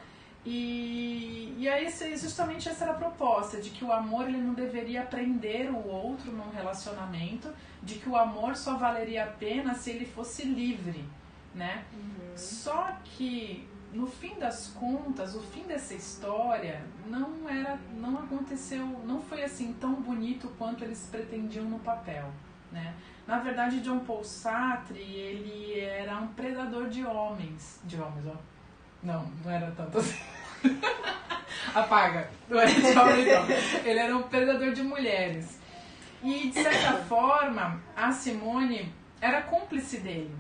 [0.51, 5.03] E, e aí justamente essa era a proposta, de que o amor ele não deveria
[5.03, 10.07] prender o outro num relacionamento, de que o amor só valeria a pena se ele
[10.07, 11.05] fosse livre,
[11.53, 11.85] né?
[11.93, 12.35] Uhum.
[12.35, 19.21] Só que no fim das contas, o fim dessa história não era, não aconteceu, não
[19.21, 22.25] foi assim tão bonito quanto eles pretendiam no papel,
[22.71, 22.95] né?
[23.27, 28.35] Na verdade, John Paul Sartre, ele era um predador de homens, de homens, ó.
[29.03, 30.38] Não, não era tanto assim.
[31.73, 32.29] Apaga.
[32.49, 33.89] Não.
[33.89, 35.59] Ele era um predador de mulheres.
[36.23, 38.91] E, de certa forma, a Simone
[39.21, 40.33] era cúmplice dele.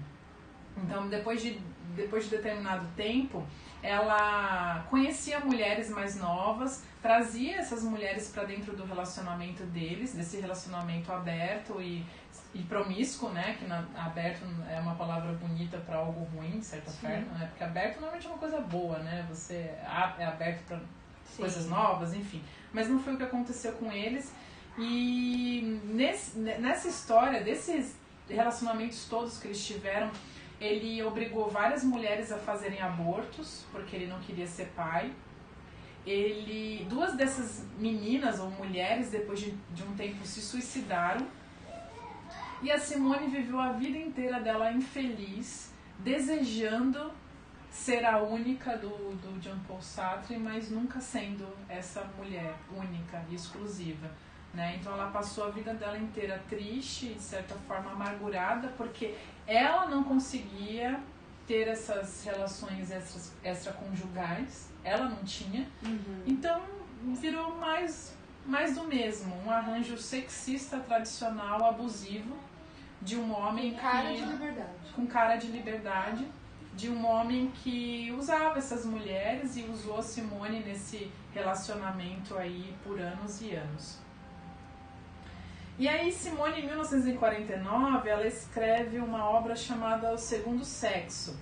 [0.83, 1.59] Então, depois de,
[1.95, 3.45] depois de determinado tempo,
[3.81, 11.11] ela conhecia mulheres mais novas, trazia essas mulheres para dentro do relacionamento deles, desse relacionamento
[11.11, 12.05] aberto e,
[12.53, 13.55] e promíscuo, né?
[13.57, 17.47] Que na, aberto é uma palavra bonita para algo ruim, de certa forma, né?
[17.47, 19.25] Porque aberto normalmente é uma coisa boa, né?
[19.29, 20.79] Você é aberto para
[21.37, 22.43] coisas novas, enfim.
[22.73, 24.33] Mas não foi o que aconteceu com eles.
[24.77, 27.97] E nesse, nessa história, desses
[28.29, 30.11] relacionamentos todos que eles tiveram,
[30.59, 35.13] ele obrigou várias mulheres a fazerem abortos, porque ele não queria ser pai.
[36.05, 41.25] Ele, duas dessas meninas ou mulheres, depois de, de um tempo, se suicidaram.
[42.61, 47.11] E a Simone viveu a vida inteira dela infeliz, desejando
[47.71, 53.35] ser a única do, do Jean Paul Sartre, mas nunca sendo essa mulher única e
[53.35, 54.09] exclusiva.
[54.53, 54.77] Né?
[54.77, 59.15] Então ela passou a vida dela inteira triste, de certa forma amargurada, porque
[59.49, 60.99] ela não conseguia
[61.47, 65.67] ter essas relações extras, extraconjugais, ela não tinha.
[65.83, 66.23] Uhum.
[66.27, 66.61] Então
[67.19, 72.37] virou mais, mais do mesmo, um arranjo sexista tradicional, abusivo,
[73.01, 74.93] de um homem com cara que, de liberdade.
[74.95, 76.27] Com cara de liberdade,
[76.75, 82.99] de um homem que usava essas mulheres e usou a Simone nesse relacionamento aí por
[82.99, 83.97] anos e anos.
[85.79, 91.39] E aí Simone, em 1949, ela escreve uma obra chamada O Segundo Sexo.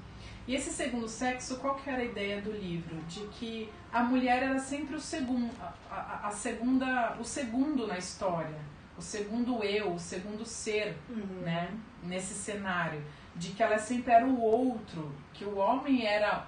[0.47, 2.95] E esse segundo sexo, qual que era a ideia do livro?
[3.07, 5.51] De que a mulher era sempre o segundo,
[5.91, 8.55] a, a, segunda, o segundo na história,
[8.97, 11.41] o segundo eu, o segundo ser, uhum.
[11.41, 11.69] né?
[12.01, 13.03] Nesse cenário,
[13.35, 16.45] de que ela sempre era o outro, que o homem era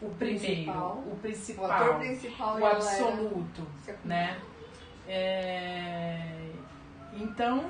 [0.00, 1.04] o primeiro, principal.
[1.06, 3.66] o principal, o, principal, o absoluto,
[4.04, 4.40] né?
[5.06, 6.50] É,
[7.14, 7.64] então,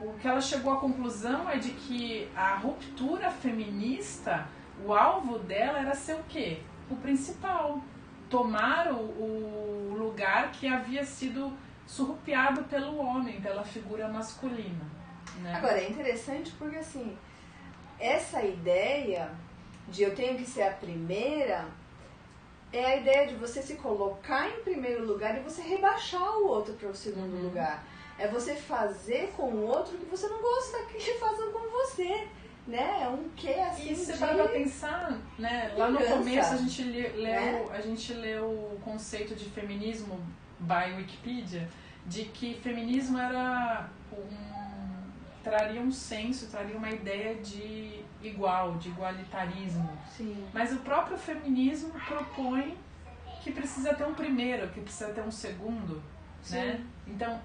[0.00, 4.46] o que ela chegou à conclusão é de que a ruptura feminista,
[4.84, 6.60] o alvo dela era ser o quê?
[6.90, 7.80] O principal.
[8.28, 11.52] Tomar o, o lugar que havia sido
[11.86, 14.84] surrupiado pelo homem, pela figura masculina.
[15.40, 15.54] Né?
[15.54, 17.16] Agora, é interessante porque, assim,
[17.98, 19.30] essa ideia
[19.88, 21.66] de eu tenho que ser a primeira
[22.72, 26.72] é a ideia de você se colocar em primeiro lugar e você rebaixar o outro
[26.74, 27.42] para o segundo uhum.
[27.42, 27.84] lugar.
[28.22, 32.28] É você fazer com o outro que você não gosta que façam com você.
[32.64, 33.02] Né?
[33.02, 33.90] É um que assim.
[33.90, 34.18] E você de...
[34.18, 35.74] para pensar, né?
[35.76, 37.66] Lá no começo a gente leu, né?
[37.72, 40.20] a gente leu o conceito de feminismo
[40.60, 41.68] by Wikipedia,
[42.06, 49.98] de que feminismo era um, traria um senso, traria uma ideia de igual, de igualitarismo.
[50.16, 50.46] Sim.
[50.54, 52.78] Mas o próprio feminismo propõe
[53.42, 56.00] que precisa ter um primeiro, que precisa ter um segundo,
[56.40, 56.54] Sim.
[56.54, 56.86] né?
[57.08, 57.40] Então,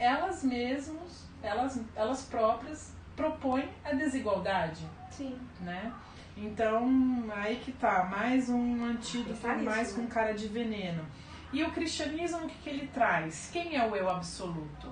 [0.00, 4.84] elas mesmas, elas, elas próprias propõem a desigualdade.
[5.10, 5.38] Sim.
[5.60, 5.92] Né?
[6.36, 6.88] Então,
[7.34, 10.08] aí que tá, mais um antídoto, mais com né?
[10.08, 11.04] cara de veneno.
[11.52, 13.50] E o cristianismo, o que, que ele traz?
[13.52, 14.90] Quem é o eu absoluto?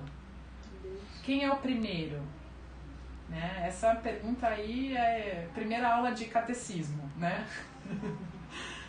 [1.22, 2.20] Quem é o primeiro?
[3.30, 3.62] Né?
[3.66, 7.46] Essa pergunta aí é primeira aula de catecismo, né?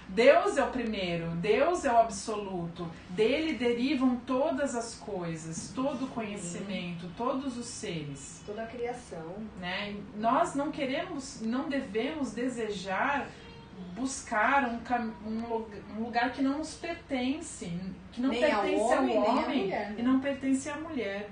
[0.10, 6.08] Deus é o primeiro, Deus é o absoluto, dele derivam todas as coisas, todo o
[6.08, 8.42] conhecimento, todos os seres.
[8.46, 9.36] Toda a criação.
[9.60, 9.96] Né?
[10.18, 13.28] Nós não queremos, não devemos desejar
[13.96, 14.80] buscar um,
[15.26, 17.72] um, lugar que não nos pertence,
[18.12, 19.96] que não nem pertence ao homem, ao homem mulher, né?
[19.98, 21.30] e não pertence à mulher.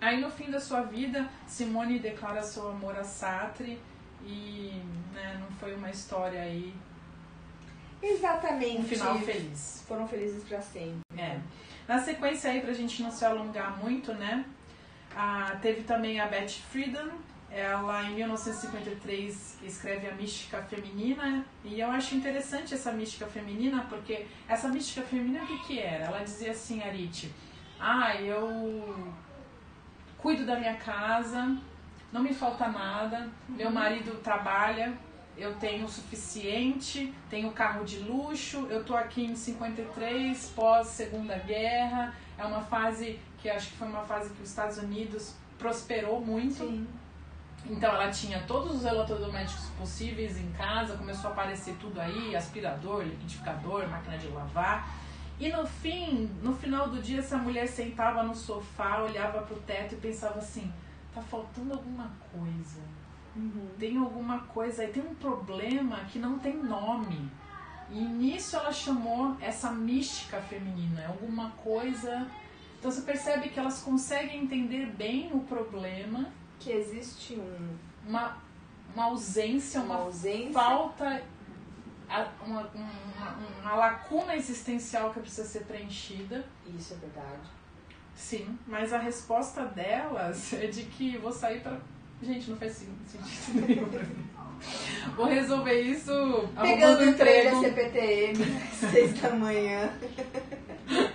[0.00, 3.80] Aí no fim da sua vida, Simone declara seu amor a Sartre
[4.24, 4.82] e
[5.12, 6.74] né, não foi uma história aí
[8.04, 8.80] Exatamente.
[8.80, 9.84] Um final feliz.
[9.88, 11.00] Foram felizes para sempre.
[11.16, 11.38] É.
[11.88, 14.44] Na sequência aí, pra gente não se alongar muito, né?
[15.16, 17.10] Ah, teve também a Betty Friedan.
[17.50, 21.44] Ela, em 1953, escreve a mística feminina.
[21.64, 26.06] E eu acho interessante essa mística feminina, porque essa mística feminina, o que que era?
[26.06, 27.32] Ela dizia assim, Arite,
[27.78, 29.14] ah, eu
[30.18, 31.56] cuido da minha casa,
[32.10, 34.94] não me falta nada, meu marido trabalha,
[35.36, 41.36] eu tenho o suficiente, tenho carro de luxo, eu tô aqui em 53, pós Segunda
[41.38, 46.20] Guerra, é uma fase que acho que foi uma fase que os Estados Unidos prosperou
[46.20, 46.58] muito.
[46.58, 46.86] Sim.
[47.66, 53.02] Então ela tinha todos os eletrodomésticos possíveis em casa, começou a aparecer tudo aí, aspirador,
[53.02, 54.88] liquidificador, máquina de lavar.
[55.40, 59.94] E no fim, no final do dia, essa mulher sentava no sofá, olhava pro teto
[59.94, 60.70] e pensava assim:
[61.14, 62.80] tá faltando alguma coisa
[63.36, 63.68] Uhum.
[63.78, 67.30] Tem alguma coisa aí, tem um problema que não tem nome.
[67.90, 72.26] E nisso ela chamou essa mística feminina, é alguma coisa.
[72.78, 76.30] Então você percebe que elas conseguem entender bem o problema.
[76.60, 77.76] Que existe um.
[78.06, 78.36] Uma,
[78.94, 80.52] uma ausência, uma, uma ausência.
[80.52, 81.22] falta,
[82.46, 86.44] uma, uma, uma lacuna existencial que precisa ser preenchida.
[86.78, 87.48] Isso é verdade.
[88.14, 91.78] Sim, mas a resposta delas é de que vou sair para
[92.24, 94.24] Gente, não faz sentido nenhum pra mim.
[95.14, 99.90] Vou resolver isso pegando o trem da CPTM às seis da manhã.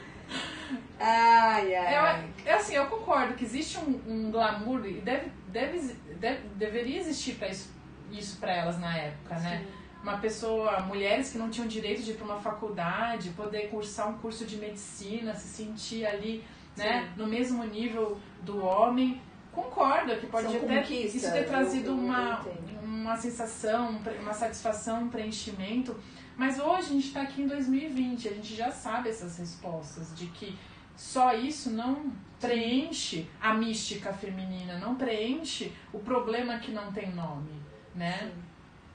[1.02, 2.28] Ai, ai.
[2.45, 7.00] É, é assim, eu concordo que existe um, um glamour e deve, deve, deve, deveria
[7.00, 7.74] existir pra isso,
[8.12, 9.60] isso para elas na época, né?
[9.60, 9.74] Sim.
[10.04, 14.17] Uma pessoa, mulheres que não tinham direito de ir para uma faculdade, poder cursar um
[14.17, 16.43] curso de medicina, se sentir ali,
[16.76, 22.46] né, no mesmo nível do homem Concordo que pode até isso ter trazido uma,
[22.84, 25.96] uma sensação, uma satisfação, um preenchimento.
[26.38, 30.28] Mas hoje a gente está aqui em 2020, a gente já sabe essas respostas de
[30.28, 30.58] que
[30.96, 37.52] só isso não preenche a mística feminina, não preenche o problema que não tem nome,
[37.96, 38.32] né?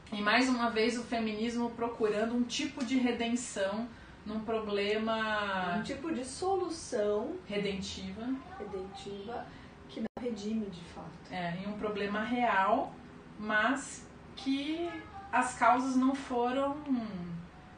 [0.09, 0.19] Sim.
[0.19, 3.89] E mais uma vez o feminismo procurando um tipo de redenção
[4.25, 8.27] num problema um tipo de solução redentiva,
[8.59, 9.45] redentiva
[9.95, 11.09] que não redime de fato.
[11.31, 12.93] É, em um problema real,
[13.39, 14.91] mas que
[15.33, 16.77] as causas não foram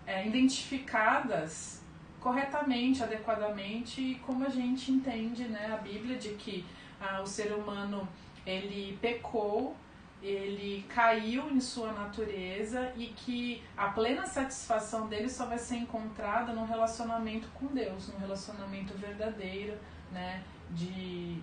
[0.06, 1.82] é, identificadas
[2.20, 6.64] corretamente, adequadamente, como a gente entende né, a Bíblia, de que
[7.00, 8.08] ah, o ser humano
[8.44, 9.76] ele pecou,
[10.22, 16.52] ele caiu em sua natureza e que a plena satisfação dele só vai ser encontrada
[16.52, 19.78] no relacionamento com Deus, no relacionamento verdadeiro,
[20.10, 21.42] né, de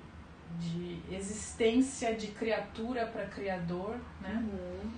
[0.59, 4.43] de existência de criatura para criador, né?
[4.51, 4.91] Uhum.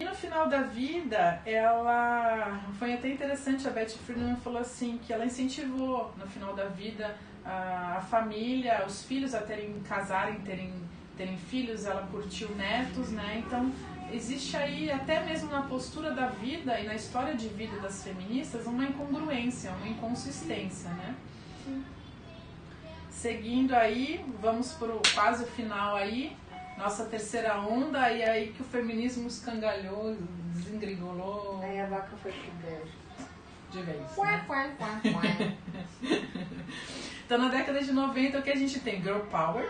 [0.00, 5.12] E no final da vida, ela foi até interessante a Betty Friedan falou assim que
[5.12, 10.72] ela incentivou no final da vida a, a família, os filhos a terem casarem, terem
[11.16, 13.42] terem filhos, ela curtiu netos, né?
[13.44, 13.72] Então
[14.12, 18.66] existe aí até mesmo na postura da vida e na história de vida das feministas
[18.66, 21.14] uma incongruência, uma inconsistência, né?
[23.16, 26.36] Seguindo aí, vamos para quase o final aí.
[26.76, 30.14] nossa terceira onda, e aí que o feminismo escangalhou,
[30.52, 31.60] desengringolou.
[31.62, 32.92] Aí a vaca foi pro brejo.
[33.70, 34.16] De vez.
[35.02, 35.56] Né?
[37.24, 39.02] então na década de 90 o que a gente tem?
[39.02, 39.66] Girl Power.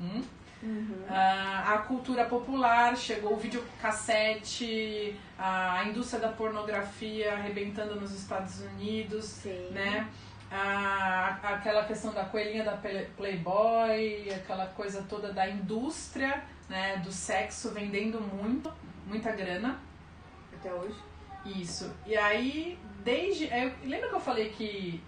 [0.00, 0.22] Hum?
[0.62, 1.04] Uhum.
[1.06, 9.26] Uh, a cultura popular, chegou o videocassete, a indústria da pornografia arrebentando nos Estados Unidos,
[9.26, 9.68] Sim.
[9.72, 10.08] né?
[10.56, 12.78] Ah, aquela questão da coelhinha da
[13.16, 18.72] Playboy, aquela coisa toda da indústria, né, do sexo vendendo muito,
[19.04, 19.80] muita grana.
[20.56, 20.96] Até hoje.
[21.44, 21.92] Isso.
[22.06, 23.46] E aí, desde.
[23.46, 25.02] Eu, lembra que eu falei que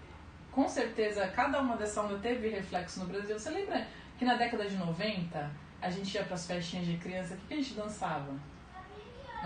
[0.51, 3.39] com certeza cada uma dessa onda teve reflexo no Brasil?
[3.39, 3.87] Você lembra
[4.19, 5.49] que na década de 90
[5.81, 8.33] a gente ia pras festinhas de criança, o que, que a gente dançava?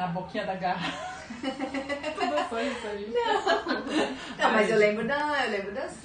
[0.01, 1.21] Na boquinha da garrafa.
[1.31, 3.13] tu dançou isso aí?
[3.13, 3.85] Não.
[4.35, 5.45] Não, mas eu lembro da.
[5.45, 5.95] Eu lembro das.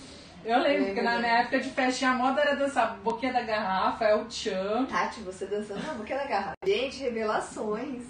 [0.44, 4.04] Eu lembro, porque na minha época de festinha a moda era dançar boquinha da garrafa,
[4.04, 4.84] é o tchan.
[4.84, 6.52] Tati, você dançando na boquinha da garrafa.
[6.66, 8.02] Gente, revelações.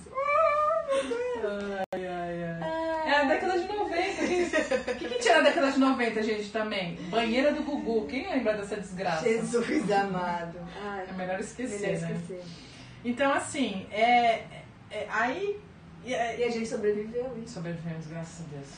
[1.94, 3.06] Ai, ai, ai.
[3.06, 4.90] É a década de 90.
[4.90, 6.96] O que, que tinha na década de 90, gente, também?
[7.08, 8.08] Banheira do Gugu.
[8.08, 9.22] Quem lembra dessa desgraça?
[9.22, 10.58] Jesus amado.
[10.84, 12.16] Ai, é melhor esquecer, melhor né?
[12.16, 12.42] esquecer.
[13.04, 14.42] Então, assim, é,
[14.90, 15.64] é aí...
[16.06, 17.44] E, e a gente sobreviveu, hein?
[17.48, 18.68] Sobrevivemos, graças a Deus.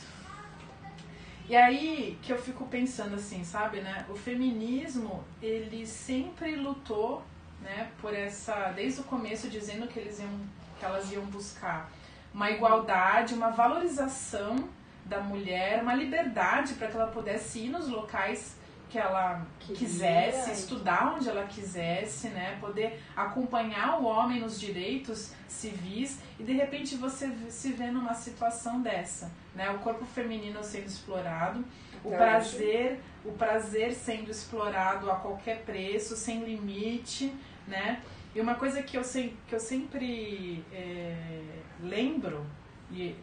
[1.47, 4.03] E aí que eu fico pensando assim, sabe, né?
[4.09, 7.23] O feminismo, ele sempre lutou,
[7.61, 10.39] né, por essa, desde o começo dizendo que eles iam,
[10.79, 11.91] que elas iam buscar
[12.33, 14.67] uma igualdade, uma valorização
[15.05, 18.55] da mulher, uma liberdade para que ela pudesse ir nos locais
[18.89, 22.57] que ela quisesse, estudar onde ela quisesse, né?
[22.59, 28.81] Poder acompanhar o homem nos direitos civis e de repente você se vê numa situação
[28.81, 29.69] dessa, né?
[29.69, 31.63] O corpo feminino sendo explorado,
[32.03, 37.33] o prazer, o prazer sendo explorado a qualquer preço, sem limite,
[37.67, 38.01] né?
[38.33, 41.41] E uma coisa que eu, sem, que eu sempre é,
[41.81, 42.45] lembro,
[42.91, 43.15] e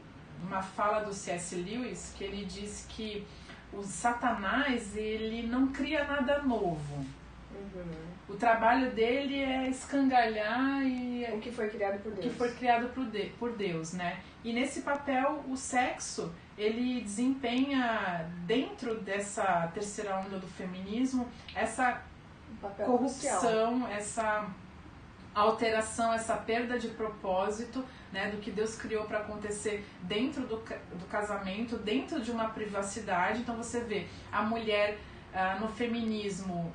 [0.42, 1.54] uma fala do C.S.
[1.56, 3.26] Lewis, que ele diz que
[3.76, 7.04] o Satanás ele não cria nada novo.
[7.74, 8.06] Uhum.
[8.28, 12.26] O trabalho dele é escangalhar e O que foi criado por o Deus.
[12.26, 14.18] que foi criado por, de, por Deus, né?
[14.42, 22.02] E nesse papel o sexo ele desempenha dentro dessa terceira onda do feminismo essa
[22.62, 23.40] Um crucial.
[23.40, 24.46] corrupção, essa
[25.40, 31.06] alteração, essa perda de propósito, né, do que Deus criou para acontecer dentro do, do
[31.10, 33.40] casamento, dentro de uma privacidade.
[33.40, 34.98] Então você vê a mulher
[35.34, 36.72] ah, no feminismo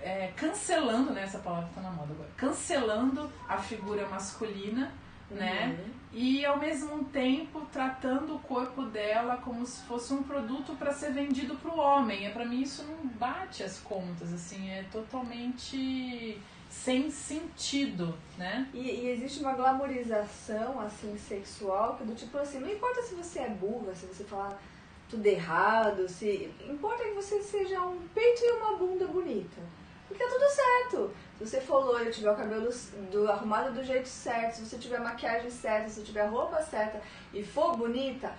[0.00, 4.92] é, cancelando, né, essa palavra tá na moda agora, cancelando a figura masculina,
[5.28, 5.76] né?
[5.78, 5.90] Uhum.
[6.12, 11.12] E ao mesmo tempo tratando o corpo dela como se fosse um produto para ser
[11.12, 12.26] vendido para o homem.
[12.26, 16.40] É para mim isso não bate as contas, assim, é totalmente
[16.84, 18.68] sem sentido, né?
[18.72, 23.40] E, e existe uma glamorização assim sexual que do tipo assim, não importa se você
[23.40, 24.60] é burra, se você falar
[25.08, 29.60] tudo errado, se importa que você seja um peito e uma bunda bonita.
[30.06, 31.10] Porque tá tudo certo.
[31.38, 32.70] Se você for loira, tiver o cabelo
[33.10, 36.28] do, arrumado do jeito certo, se você tiver a maquiagem certa, se você tiver a
[36.28, 37.00] roupa certa
[37.32, 38.32] e for bonita,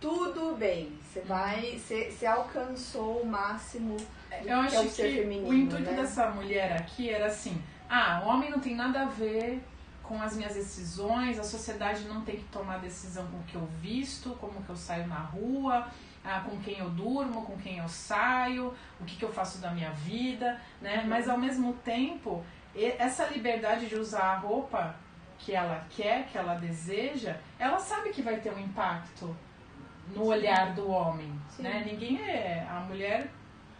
[0.00, 0.98] tudo bem.
[1.02, 5.54] Você vai, você, você alcançou o máximo do Eu que é o ser feminino, o
[5.54, 5.96] intuito né?
[5.96, 9.62] dessa mulher aqui era assim: ah, o homem não tem nada a ver
[10.02, 13.66] com as minhas decisões, a sociedade não tem que tomar decisão com o que eu
[13.80, 15.86] visto, como que eu saio na rua,
[16.24, 19.70] ah, com quem eu durmo, com quem eu saio, o que, que eu faço da
[19.70, 21.00] minha vida, né?
[21.02, 21.08] Uhum.
[21.08, 22.42] Mas ao mesmo tempo,
[22.74, 24.94] essa liberdade de usar a roupa
[25.38, 29.36] que ela quer, que ela deseja, ela sabe que vai ter um impacto
[30.14, 31.62] no olhar do homem, Sim.
[31.62, 31.84] né?
[31.84, 33.30] Ninguém é a mulher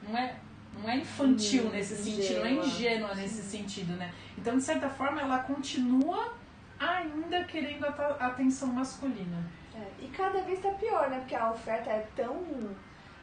[0.03, 0.35] não é
[0.75, 2.67] não é infantil Hum, nesse sentido, não é ingênua.
[2.67, 4.13] ingênua nesse sentido, né?
[4.37, 6.33] Então, de certa forma, ela continua
[6.79, 9.43] ainda querendo a atenção masculina.
[9.75, 11.19] É, e cada vez tá pior, né?
[11.19, 12.71] Porque a oferta é tão,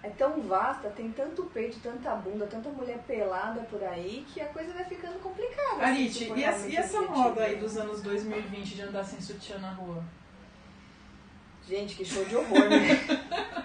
[0.04, 4.46] é tão vasta, tem tanto peito, tanta bunda, tanta mulher pelada por aí, que a
[4.48, 5.84] coisa vai ficando complicada.
[5.84, 7.62] assim, Arit, e, essa- realmente e essa moda aí né?
[7.62, 10.04] dos anos 2020 de andar sem sutiã na rua?
[11.68, 12.86] Gente, que show de horror, né?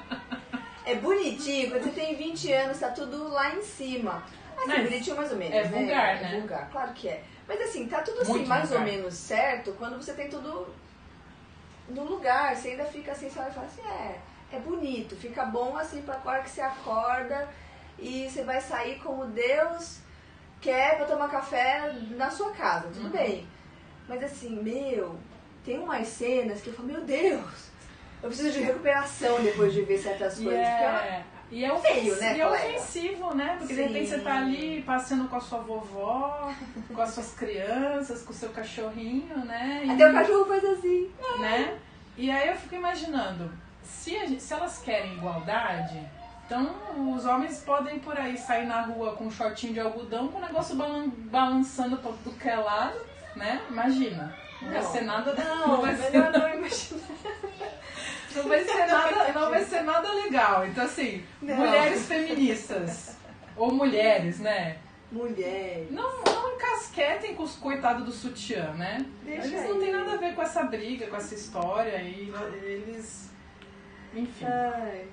[0.86, 4.22] é bonitinho, quando você tem 20 anos, tá tudo lá em cima.
[4.58, 5.68] Assim, Mas bonitinho mais ou menos, é né?
[5.68, 6.38] vulgar, É né?
[6.38, 7.24] vulgar, claro que é.
[7.48, 8.86] Mas assim, tá tudo assim, Muito mais ou vulgar.
[8.94, 10.72] menos certo, quando você tem tudo
[11.88, 14.20] no lugar, você ainda fica assim, você olha e fala assim, é,
[14.52, 17.48] é bonito, fica bom assim pra hora que você acorda
[17.98, 19.98] e você vai sair como Deus
[20.60, 23.10] quer pra tomar café na sua casa, tudo Uhum.
[23.10, 23.48] bem.
[24.06, 25.18] Mas assim, meu,
[25.64, 27.69] tem umas cenas que eu falo, meu Deus,
[28.22, 30.52] eu preciso de recuperação depois de ver certas coisas.
[30.68, 33.56] porque ela- é, E é, Feio, né, e é ofensivo, né?
[33.58, 33.88] Porque de Sim.
[33.88, 36.52] repente você tá ali passeando com a sua vovó,
[36.94, 39.82] com as suas crianças, com o seu cachorrinho, né?
[39.84, 41.10] E, Até o cachorro faz assim.
[41.40, 41.76] né?
[42.16, 43.50] E aí eu fico imaginando,
[43.82, 45.98] se, gente- se elas querem igualdade,
[46.46, 46.72] então
[47.16, 50.42] os homens podem por aí sair na rua com um shortinho de algodão, com o
[50.42, 52.96] negócio balan- balançando pra tudo que é lado,
[53.34, 53.60] né?
[53.68, 54.36] Imagina.
[54.62, 54.92] Não, vai Não.
[54.92, 55.34] ser nada.
[55.34, 57.00] Não, vai ser não imaginar.
[58.34, 60.66] Não vai ser nada, não vai ser nada legal.
[60.66, 61.56] Então assim, Não.
[61.56, 63.16] mulheres feministas
[63.56, 64.78] ou mulheres, né?
[65.10, 65.86] Mulher.
[65.90, 69.04] Não, não encasquetem com os coitados do sutiã, né?
[69.24, 69.96] Deixa eles não têm aí.
[69.96, 73.30] nada a ver com essa briga, com essa história e eles
[74.14, 74.44] enfim.
[74.44, 75.06] Ai,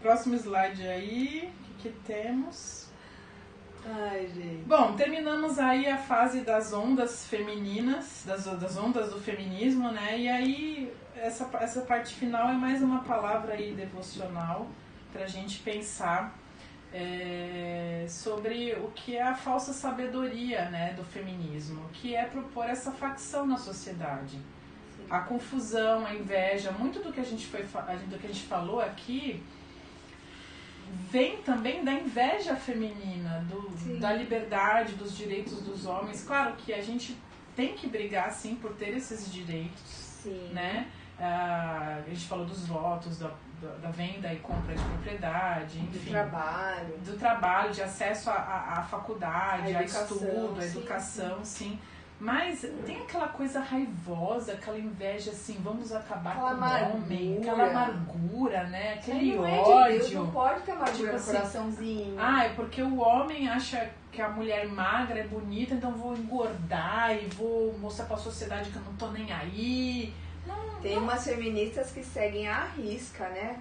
[0.00, 2.87] Próximo slide aí, o que, que temos?
[3.86, 4.64] Ai, gente.
[4.66, 10.18] Bom, terminamos aí a fase das ondas femininas, das, das ondas do feminismo, né?
[10.18, 14.66] E aí, essa, essa parte final é mais uma palavra aí devocional
[15.12, 16.36] pra gente pensar
[16.92, 22.92] é, sobre o que é a falsa sabedoria né, do feminismo, que é propor essa
[22.92, 24.38] facção na sociedade.
[25.10, 28.80] A confusão, a inveja, muito do que a gente, foi, do que a gente falou
[28.80, 29.42] aqui
[31.10, 33.98] vem também da inveja feminina, do, Sim.
[33.98, 36.24] da liberdade, dos direitos dos homens.
[36.24, 37.16] Claro que a gente
[37.56, 39.80] tem que brigar, sim, por ter esses direitos,
[40.22, 40.50] Sim.
[40.52, 40.86] né?
[41.20, 43.30] Ah, a gente falou dos votos, da,
[43.60, 46.10] da, da venda e compra de propriedade, Do enfim.
[46.10, 46.94] trabalho.
[47.04, 51.38] Do trabalho, de acesso à, à, à faculdade, A a, educação, estudo, a sim, educação,
[51.44, 51.78] sim.
[52.20, 57.52] Mas tem aquela coisa raivosa, aquela inveja assim, vamos acabar Aquela com o homem, amargura.
[57.52, 58.94] aquela amargura, né?
[58.94, 59.78] Aquele não ódio.
[59.78, 62.14] é de Deus, não pode ter amargura Tipo no assim, coraçãozinho.
[62.18, 67.14] Ah, é porque o homem acha que a mulher magra é bonita, então vou engordar
[67.14, 70.12] e vou mostrar pra sociedade que eu não tô nem aí.
[70.44, 73.58] Não, Tem umas feministas que seguem à risca, né?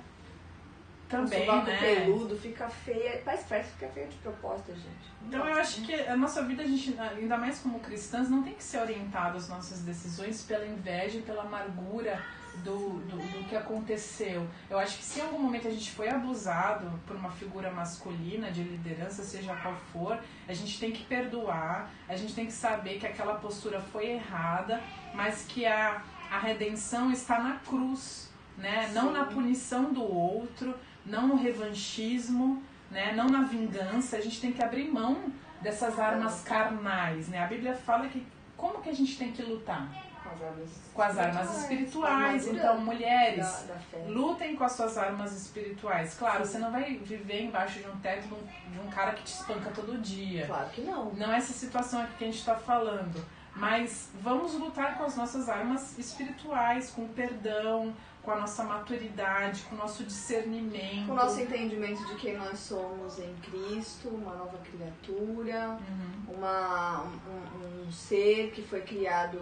[1.10, 1.80] Também, o sovaco né?
[1.80, 3.22] peludo fica feia.
[3.24, 4.88] Parece que fica feia de propósito, gente.
[5.22, 5.88] Não Então eu acho né?
[5.88, 9.38] que a nossa vida, a gente, ainda mais como cristãs, não tem que ser orientado
[9.38, 12.22] as nossas decisões pela inveja e pela amargura
[12.64, 14.48] do, do, do que aconteceu.
[14.70, 18.52] Eu acho que se em algum momento a gente foi abusado por uma figura masculina
[18.52, 23.00] de liderança, seja qual for, a gente tem que perdoar, a gente tem que saber
[23.00, 24.82] que aquela postura foi errada,
[25.14, 26.02] mas que a,
[26.32, 28.90] a redenção está na cruz, né?
[28.94, 30.74] Não na punição do outro,
[31.08, 33.14] não no revanchismo, né?
[33.14, 35.32] Não na vingança, a gente tem que abrir mão
[35.62, 37.44] dessas armas carnais, né?
[37.44, 39.88] A Bíblia fala que como que a gente tem que lutar?
[40.24, 42.48] Com as armas, Com as armas espirituais.
[42.48, 44.04] Então, mulheres, da, da fé.
[44.08, 46.16] lutem com as suas armas espirituais.
[46.16, 49.24] Claro, você não vai viver embaixo de um teto de um, de um cara que
[49.24, 50.46] te espanca todo dia.
[50.48, 51.14] Claro que não.
[51.14, 53.24] Não é essa situação aqui que a gente está falando.
[53.56, 57.94] Mas vamos lutar com as nossas armas espirituais, com o perdão,
[58.28, 61.06] com a nossa maturidade, com o nosso discernimento.
[61.06, 66.36] Com o nosso entendimento de quem nós somos em Cristo, uma nova criatura, Uhum.
[66.36, 69.40] uma, um, um ser que foi criado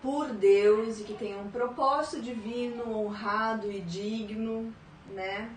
[0.00, 4.72] por Deus e que tem um propósito divino, honrado e digno,
[5.10, 5.50] né?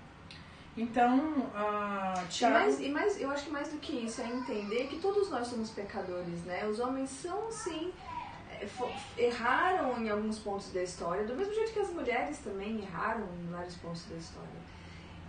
[0.76, 2.54] Então, ah, E Tiago...
[2.54, 5.48] mais, e mais, eu acho que mais do que isso é entender que todos nós
[5.48, 6.68] somos pecadores, né?
[6.68, 7.94] Os homens são sim
[9.18, 13.52] erraram em alguns pontos da história, do mesmo jeito que as mulheres também erraram em
[13.52, 14.50] vários pontos da história.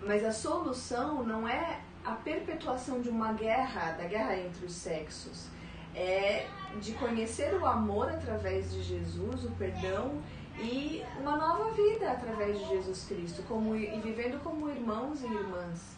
[0.02, 5.48] Mas a solução não é a perpetuação de uma guerra, da guerra entre os sexos.
[5.94, 6.46] É
[6.80, 10.22] de conhecer o amor através de Jesus, o perdão
[10.58, 15.96] e uma nova vida através de Jesus Cristo, como, e vivendo como irmãos e irmãs.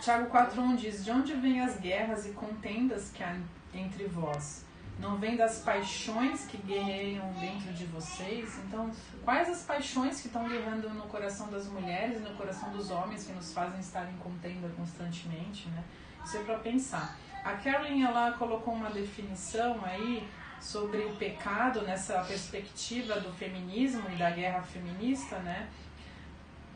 [0.00, 3.36] Tiago 4.1 diz, De onde vêm as guerras e contendas que há
[3.74, 4.63] entre vós?
[4.98, 8.58] Não vem das paixões que guerreiam dentro de vocês?
[8.66, 8.90] Então,
[9.24, 13.24] quais as paixões que estão guerrando no coração das mulheres e no coração dos homens
[13.24, 15.82] que nos fazem estar em contenda constantemente, né?
[16.24, 17.16] Isso é para pensar.
[17.44, 20.26] A Carolyn, ela colocou uma definição aí
[20.60, 25.68] sobre o pecado nessa perspectiva do feminismo e da guerra feminista, né?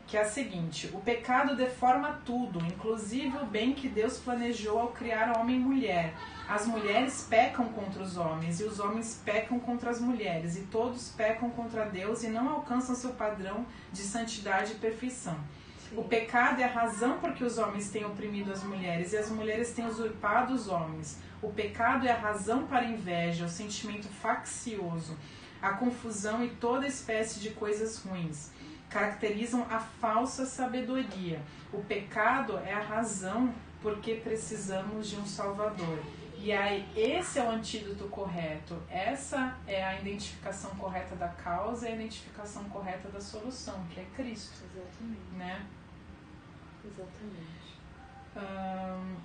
[0.09, 4.87] Que é a seguinte: o pecado deforma tudo, inclusive o bem que Deus planejou ao
[4.87, 6.15] criar homem e mulher.
[6.47, 11.09] As mulheres pecam contra os homens e os homens pecam contra as mulheres, e todos
[11.09, 15.37] pecam contra Deus e não alcançam seu padrão de santidade e perfeição.
[15.95, 19.29] O pecado é a razão por que os homens têm oprimido as mulheres e as
[19.29, 21.19] mulheres têm usurpado os homens.
[21.41, 25.15] O pecado é a razão para a inveja, o sentimento faccioso,
[25.61, 28.51] a confusão e toda espécie de coisas ruins
[28.89, 31.41] caracterizam a falsa sabedoria.
[31.71, 35.99] O pecado é a razão porque precisamos de um Salvador.
[36.41, 38.81] E aí, esse é o antídoto correto.
[38.89, 44.05] Essa é a identificação correta da causa e a identificação correta da solução, que é
[44.15, 45.37] Cristo, Exatamente.
[45.37, 45.65] né?
[46.85, 47.59] Exatamente.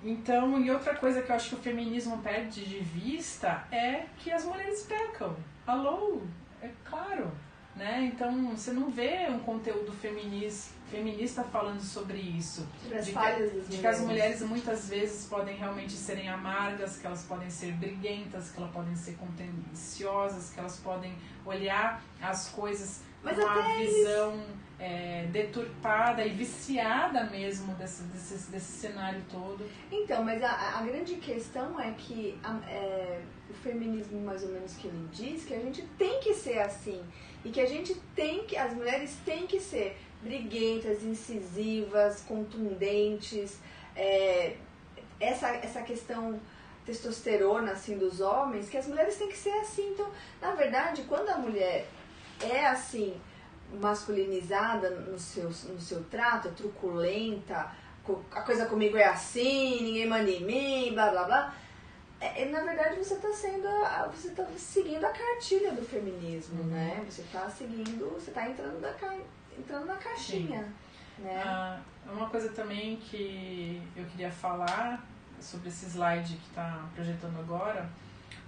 [0.03, 4.29] então, e outra coisa que eu acho que o feminismo perde de vista é que
[4.29, 5.37] as mulheres pecam.
[5.65, 6.21] Alô?
[6.61, 7.31] É claro.
[7.75, 8.09] Né?
[8.13, 12.65] Então, você não vê um conteúdo feminista, feminista falando sobre isso.
[12.81, 13.17] Sobre de, que,
[13.69, 18.49] de que as mulheres muitas vezes podem realmente serem amargas, que elas podem ser briguentas,
[18.49, 21.15] que elas podem ser contenciosas, que elas podem
[21.45, 24.43] olhar as coisas Mas com uma visão
[24.79, 29.65] é, deturpada e viciada mesmo desse, desse, desse cenário todo.
[29.91, 34.73] Então, mas a, a grande questão é que a- é, o feminismo, mais ou menos,
[34.75, 37.03] que ele diz que a gente tem que ser assim.
[37.45, 43.59] E que a gente tem que, as mulheres têm que ser briguentas, incisivas, contundentes.
[43.95, 44.57] é,
[45.19, 46.39] essa, essa questão
[46.85, 49.91] testosterona, assim, dos homens, que as mulheres têm que ser assim.
[49.91, 50.09] Então,
[50.41, 51.87] na verdade, quando a mulher
[52.41, 53.19] é assim,
[53.81, 57.71] masculinizada no seu, no seu trato, truculenta,
[58.31, 61.55] a coisa comigo é assim, ninguém manda em mim, blá blá blá.
[62.25, 66.61] É, é, na verdade você está sendo a- você tá seguindo a cartilha do feminismo,
[66.61, 66.69] Uhum.
[66.69, 67.03] né?
[67.07, 69.15] Você está seguindo, você está entrando na ca,
[69.57, 70.73] entrando na caixinha,
[71.19, 71.43] né?
[71.45, 75.05] Ah, uma coisa também que eu queria falar
[75.39, 77.87] sobre esse slide que está projetando agora,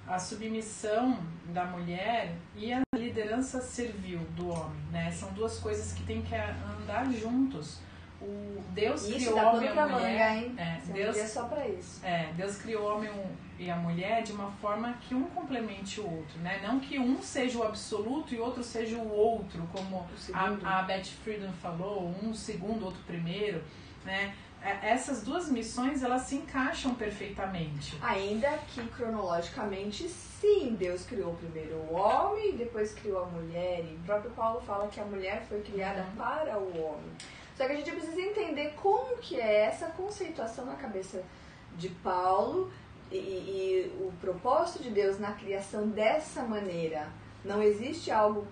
[0.08, 5.12] a submissão da mulher e a liderança servil do homem, né?
[5.12, 7.80] São duas coisas que têm que andar juntos.
[8.20, 10.38] O Deus Isso criou o homem e a manga, mulher.
[10.38, 10.56] hein?
[10.58, 12.04] É, Você Deus é só pra isso.
[12.06, 13.12] é, Deus criou o homem
[13.60, 16.60] e a mulher de uma forma que um complemente o outro, né?
[16.64, 20.08] Não que um seja o absoluto e outro seja o outro, como O
[20.66, 23.64] a, a Beth Friedan falou, um segundo, outro primeiro,
[24.04, 24.34] né?
[24.64, 27.96] É, Essas duas missões, elas se encaixam perfeitamente.
[28.02, 33.82] Ainda que cronologicamente, sim, Deus criou primeiro o homem e depois criou a mulher.
[33.86, 36.16] E o próprio Paulo fala que a mulher foi criada Uhum.
[36.18, 37.12] para o homem.
[37.58, 41.24] Só que a gente precisa entender como que é essa conceituação na cabeça
[41.76, 42.72] de Paulo
[43.12, 47.08] e, e o propósito de Deus na criação dessa maneira.
[47.44, 48.46] Não existe algo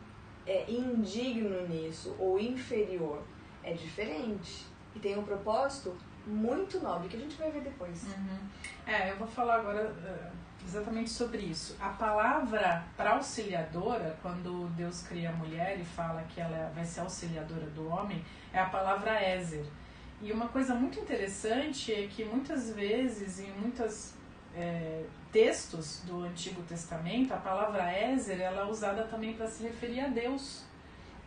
[0.46, 3.22] é, indigno nisso ou inferior.
[3.64, 4.66] É diferente.
[4.96, 5.96] E tem um propósito
[6.26, 8.04] muito nobre que a gente vai ver depois.
[8.04, 8.40] Uhum.
[8.88, 10.32] É, eu vou falar agora eh,
[10.66, 11.76] exatamente sobre isso.
[11.80, 17.02] A palavra para auxiliadora, quando Deus cria a mulher e fala que ela vai ser
[17.02, 18.24] auxiliadora do homem,
[18.56, 19.66] é a palavra Ézer.
[20.22, 24.14] E uma coisa muito interessante é que muitas vezes, em muitos
[25.32, 30.08] textos do Antigo Testamento, a palavra Ézer ela é usada também para se referir a
[30.08, 30.64] Deus.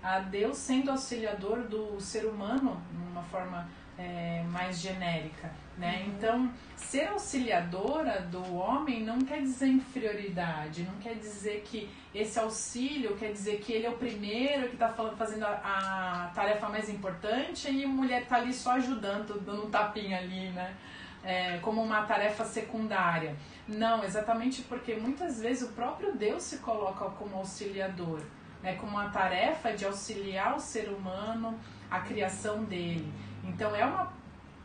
[0.03, 3.69] A Deus sendo auxiliador do ser humano, numa forma
[3.99, 5.51] é, mais genérica.
[5.77, 6.05] Né?
[6.05, 6.13] Uhum.
[6.13, 13.17] Então, ser auxiliadora do homem não quer dizer inferioridade, não quer dizer que esse auxílio
[13.17, 17.71] quer dizer que ele é o primeiro que está fazendo a, a, tarefa mais importante
[17.71, 20.75] e a mulher está ali só ajudando, dando um tapinha ali, né?
[21.23, 23.37] É, como uma tarefa secundária.
[23.67, 28.21] Não, exatamente porque muitas vezes o próprio Deus se coloca como auxiliador,
[28.63, 28.77] né?
[28.77, 31.59] como uma tarefa de auxiliar o ser humano,
[31.91, 33.13] a criação dele.
[33.45, 34.13] Então é uma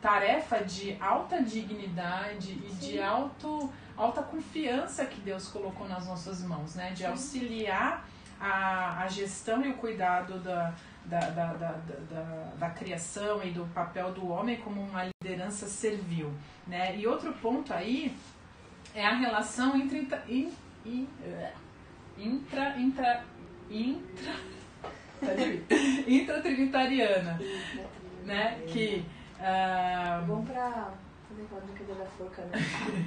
[0.04, 2.76] tarefa de alta dignidade e Sim.
[2.76, 6.90] de alto, alta confiança que Deus colocou nas nossas mãos, né?
[6.90, 8.06] De auxiliar
[8.38, 10.74] a, a gestão e o cuidado da,
[11.06, 16.30] da, da, da, da, criação e do papel do homem como uma liderança servil,
[16.66, 16.94] né?
[16.98, 18.14] E outro ponto aí
[18.94, 20.52] é a relação entre intra, in,
[20.84, 21.08] in,
[22.18, 23.24] intra, intra,
[23.70, 24.34] intra,
[26.06, 27.40] intratrinitariana,
[28.22, 28.60] né?
[28.66, 29.02] Que
[29.44, 30.92] ah, Vamos pra
[31.28, 32.58] fazer aquela brincadeira da forca, né?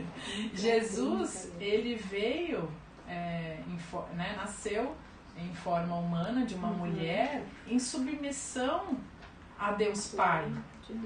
[0.53, 2.69] Jesus, ele veio,
[3.07, 4.95] é, em né, nasceu
[5.37, 6.77] em forma humana de uma Uhum.
[6.77, 8.97] mulher em submissão
[9.57, 10.51] a Deus Pai.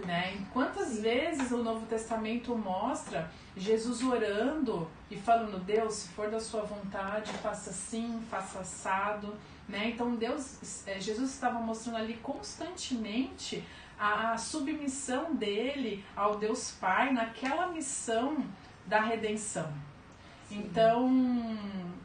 [0.05, 0.35] Né?
[0.35, 1.01] E quantas Sim.
[1.01, 7.31] vezes o Novo Testamento mostra Jesus orando e falando, Deus, se for da sua vontade,
[7.33, 9.33] faça assim, faça assado.
[9.67, 9.89] Né?
[9.89, 13.63] Então Deus, eh, Jesus estava mostrando ali constantemente
[14.01, 18.43] a, submissão dele ao Deus Pai naquela missão
[18.87, 19.71] da redenção.
[20.49, 20.59] Sim.
[20.59, 21.07] Então,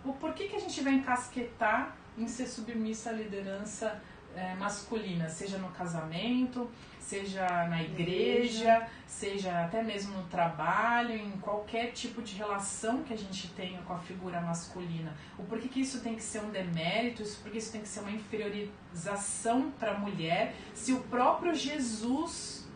[0.05, 4.01] o porquê que a gente vai encasquetar em ser submissa à liderança
[4.35, 6.71] eh, masculina, seja no casamento,
[7.07, 13.17] seja na igreja, seja até mesmo no trabalho, em qualquer tipo de relação que a
[13.17, 15.15] gente tenha com a figura masculina.
[15.39, 18.01] O porquê que isso tem que ser um demérito, isso porque isso tem que ser
[18.01, 22.67] uma inferiorização para a mulher, se o próprio Jesus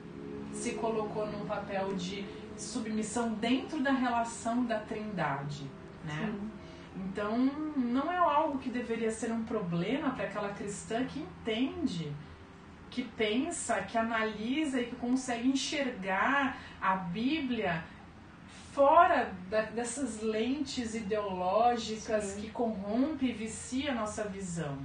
[0.53, 2.25] se colocou num papel de
[2.57, 5.65] submissão dentro da relação da Trindade,
[6.05, 6.31] né?
[6.33, 6.51] Sim.
[6.97, 7.37] Então,
[7.77, 12.13] não é algo que deveria ser um problema para aquela cristã que entende
[12.91, 17.85] que pensa, que analisa e que consegue enxergar a Bíblia
[18.73, 22.41] fora da, dessas lentes ideológicas Sim.
[22.41, 24.79] que corrompe e vicia a nossa visão,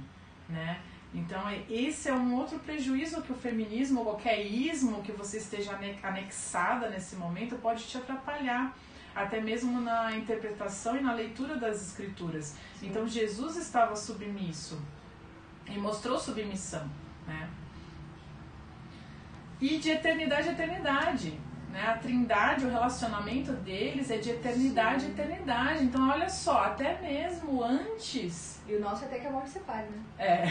[0.48, 0.80] né?
[1.14, 5.78] Então, é, esse é um outro prejuízo que o feminismo, qualquer ismo que você esteja
[6.02, 8.76] anexada nesse momento, pode te atrapalhar,
[9.14, 12.56] até mesmo na interpretação e na leitura das escrituras.
[12.78, 12.88] Sim.
[12.88, 14.80] Então, Jesus estava submisso
[15.68, 16.88] e mostrou submissão,
[17.26, 17.48] né?
[19.60, 21.40] E de eternidade a eternidade.
[21.70, 21.82] Né?
[21.86, 25.84] A trindade, o relacionamento deles é de eternidade a eternidade.
[25.84, 28.60] Então, olha só, até mesmo antes.
[28.66, 30.02] E o nosso é até que a morte separe, né?
[30.18, 30.44] É.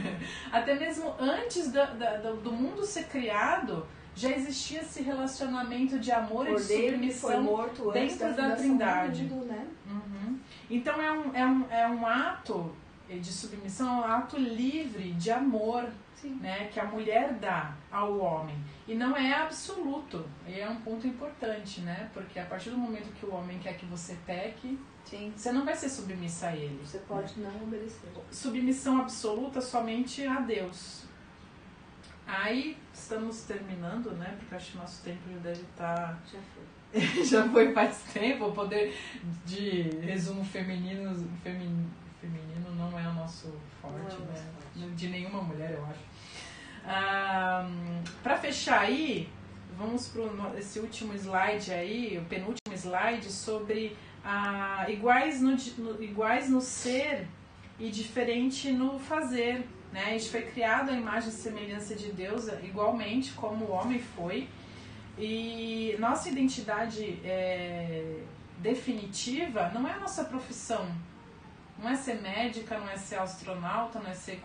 [0.50, 6.48] até mesmo antes da, da, do mundo ser criado, já existia esse relacionamento de amor
[6.48, 9.24] e de submissão dentro da, da trindade.
[9.24, 9.66] Mundo, né?
[9.86, 10.38] uhum.
[10.68, 12.74] Então, é um, é, um, é um ato
[13.18, 15.88] de submissão, é um ato livre de amor
[16.40, 18.56] né, que a mulher dá ao homem.
[18.86, 20.24] E não é absoluto.
[20.46, 22.10] E é um ponto importante, né?
[22.12, 25.32] Porque a partir do momento que o homem quer que você peque, Sim.
[25.34, 26.78] você não vai ser submissa a ele.
[26.84, 27.50] Você pode né?
[27.52, 28.10] não obedecer.
[28.30, 31.04] Submissão absoluta somente a Deus.
[32.26, 34.36] Aí estamos terminando, né?
[34.38, 35.96] Porque acho que nosso tempo já deve estar.
[35.96, 36.64] Tá já foi.
[37.24, 38.46] já foi faz tempo.
[38.46, 38.94] O poder
[39.44, 41.90] de resumo feminino, feminino,
[42.20, 44.92] feminino não é o nosso forte, é né?
[44.94, 46.10] De nenhuma mulher, eu acho.
[48.22, 49.28] Para fechar aí,
[49.76, 56.48] vamos para esse último slide aí, o penúltimo slide, sobre ah, iguais, no, no, iguais
[56.48, 57.26] no ser
[57.78, 59.66] e diferente no fazer.
[59.92, 60.04] Né?
[60.04, 64.48] A gente foi criado à imagem e semelhança de Deus, igualmente como o homem foi.
[65.18, 68.20] E nossa identidade é,
[68.58, 70.86] definitiva não é a nossa profissão.
[71.80, 74.42] Não é ser médica, não é ser astronauta, não é ser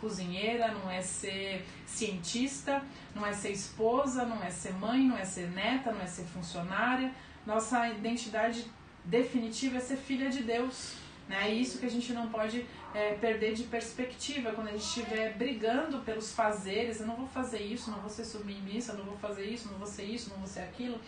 [0.00, 2.82] cozinheira, não é ser cientista,
[3.14, 6.24] não é ser esposa, não é ser mãe, não é ser neta, não é ser
[6.24, 7.10] funcionária.
[7.46, 8.66] Nossa identidade
[9.04, 10.94] definitiva é ser filha de Deus.
[11.28, 11.48] Né?
[11.48, 15.34] É isso que a gente não pode é, perder de perspectiva quando a gente estiver
[15.34, 17.00] brigando pelos fazeres.
[17.00, 19.86] Eu não vou fazer isso, não vou ser submissa, não vou fazer isso, não vou
[19.86, 21.00] ser isso, não vou ser aquilo.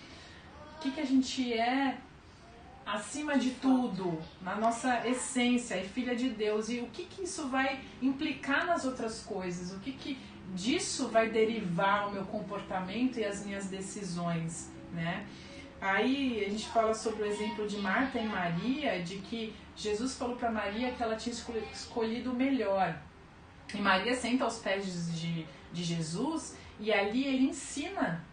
[0.77, 1.99] O que, que a gente é
[2.87, 6.69] acima de tudo, na nossa essência, é filha de Deus.
[6.69, 9.73] E o que, que isso vai implicar nas outras coisas?
[9.73, 10.17] O que, que
[10.55, 15.27] disso vai derivar o meu comportamento e as minhas decisões, né?
[15.81, 20.37] Aí a gente fala sobre o exemplo de Marta e Maria, de que Jesus falou
[20.37, 21.35] para Maria que ela tinha
[21.73, 22.97] escolhido o melhor.
[23.75, 28.25] E Maria senta aos pés de, de Jesus e ali ele ensina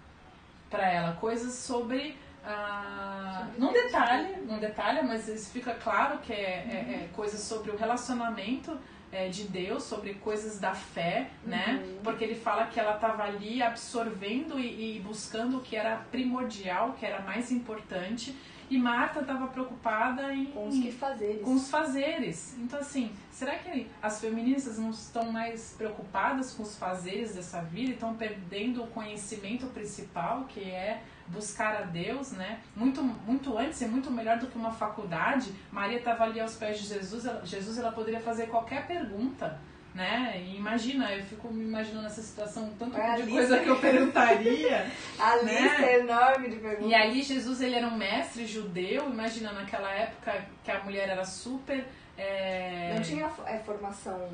[0.70, 2.16] para ela coisas sobre
[2.46, 7.72] ah, num detalhe, num detalhe, mas isso fica claro que é, é, é coisa sobre
[7.72, 8.78] o relacionamento
[9.14, 11.82] é, de Deus, sobre coisas da fé, né?
[11.82, 12.00] Uhum.
[12.04, 16.90] Porque ele fala que ela estava ali absorvendo e, e, buscando o que era primordial,
[16.90, 18.36] o que era mais importante.
[18.70, 21.42] E Marta estava preocupada em, com os que fazeres.
[21.44, 22.58] Com os fazeres.
[22.58, 27.92] Então, assim, será que as feministas não estão mais preocupadas com os fazeres dessa vida?
[27.92, 32.60] Estão perdendo o conhecimento principal, que é buscar a Deus, né?
[32.76, 35.54] Muito, muito antes e muito melhor do que uma faculdade.
[35.72, 37.26] Maria estava ali aos pés de Jesus.
[37.26, 39.60] Ela, Jesus, ela poderia fazer qualquer pergunta,
[39.94, 40.42] né?
[40.46, 44.88] E imagina, eu fico me imaginando essa situação, tanto é de coisa que eu perguntaria.
[45.20, 45.62] a né?
[45.62, 46.90] lista é enorme de perguntas.
[46.90, 49.10] E ali Jesus, ele era um mestre judeu.
[49.10, 51.86] Imagina naquela época que a mulher era super.
[52.18, 52.94] É...
[52.94, 54.30] Não tinha é, formação,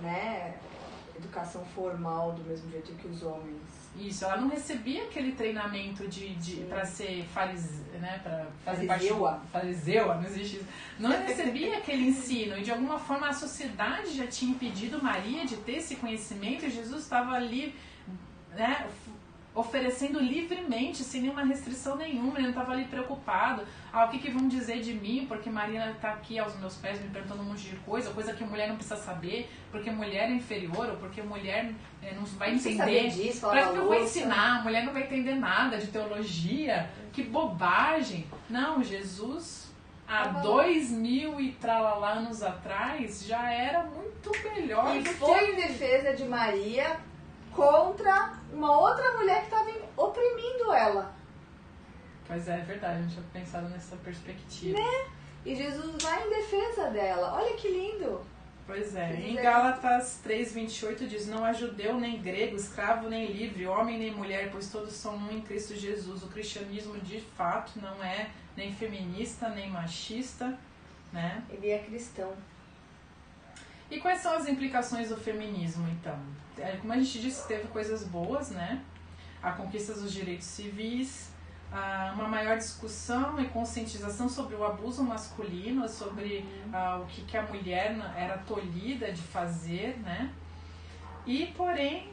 [0.00, 0.54] né?
[1.22, 3.60] Educação formal do mesmo jeito que os homens.
[3.96, 9.30] Isso, ela não recebia aquele treinamento de, de para ser farise, né, para fazer fariseua.
[9.32, 10.66] parte fariseua, não existe isso.
[10.98, 15.56] Não recebia aquele ensino e de alguma forma a sociedade já tinha impedido Maria de
[15.58, 17.74] ter esse conhecimento e Jesus estava ali,
[18.50, 18.88] né,
[19.54, 23.62] oferecendo livremente, sem nenhuma restrição nenhuma, ele não estava ali preocupado.
[23.92, 25.26] Ah, o que, que vão dizer de mim?
[25.28, 28.44] Porque Marina está aqui aos meus pés me perguntando um monte de coisa, coisa que
[28.44, 31.72] mulher não precisa saber, porque mulher é inferior, ou porque mulher
[32.02, 33.10] é, não vai entender.
[33.40, 34.60] Para que eu vou ensinar?
[34.60, 36.90] A mulher não vai entender nada de teologia.
[37.12, 38.26] Que bobagem!
[38.48, 39.70] Não, Jesus,
[40.08, 44.96] há dois mil e tralalá anos atrás, já era muito melhor.
[44.96, 46.98] E foi em defesa de Maria
[47.54, 51.12] contra uma outra mulher que estava oprimindo ela.
[52.26, 54.78] Pois é, é verdade, a gente tinha pensado nessa perspectiva.
[54.78, 55.10] Né?
[55.44, 57.34] E Jesus vai em defesa dela.
[57.34, 58.20] Olha que lindo.
[58.64, 59.14] Pois é.
[59.16, 64.50] em Gálatas 3:28 diz: "Não há judeu nem grego, escravo nem livre, homem nem mulher,
[64.52, 66.22] pois todos são um em Cristo Jesus".
[66.22, 70.56] O cristianismo de fato não é nem feminista, nem machista,
[71.12, 71.42] né?
[71.50, 72.32] Ele é cristão.
[73.90, 76.18] E quais são as implicações do feminismo, então?
[76.58, 78.82] É, como a gente disse, teve coisas boas, né?
[79.42, 81.32] A conquista dos direitos civis,
[82.14, 87.42] uma maior discussão e conscientização sobre o abuso masculino, sobre uh, o que, que a
[87.42, 90.30] mulher era tolhida de fazer, né?
[91.26, 92.10] E, porém,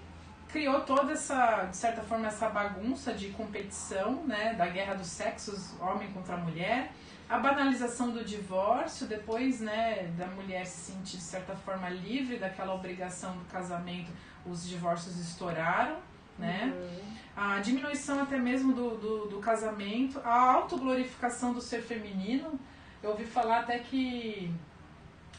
[0.48, 4.54] criou toda essa, de certa forma, essa bagunça de competição, né?
[4.54, 6.94] Da guerra dos sexos, homem contra mulher,
[7.30, 12.74] a banalização do divórcio, depois, né, da mulher se sentir, de certa forma, livre daquela
[12.74, 14.12] obrigação do casamento,
[14.44, 15.98] os divórcios estouraram,
[16.40, 16.74] né?
[16.76, 17.14] Uhum.
[17.36, 22.60] A diminuição até mesmo do, do, do casamento, a autoglorificação do ser feminino.
[23.04, 24.52] Eu ouvi falar até que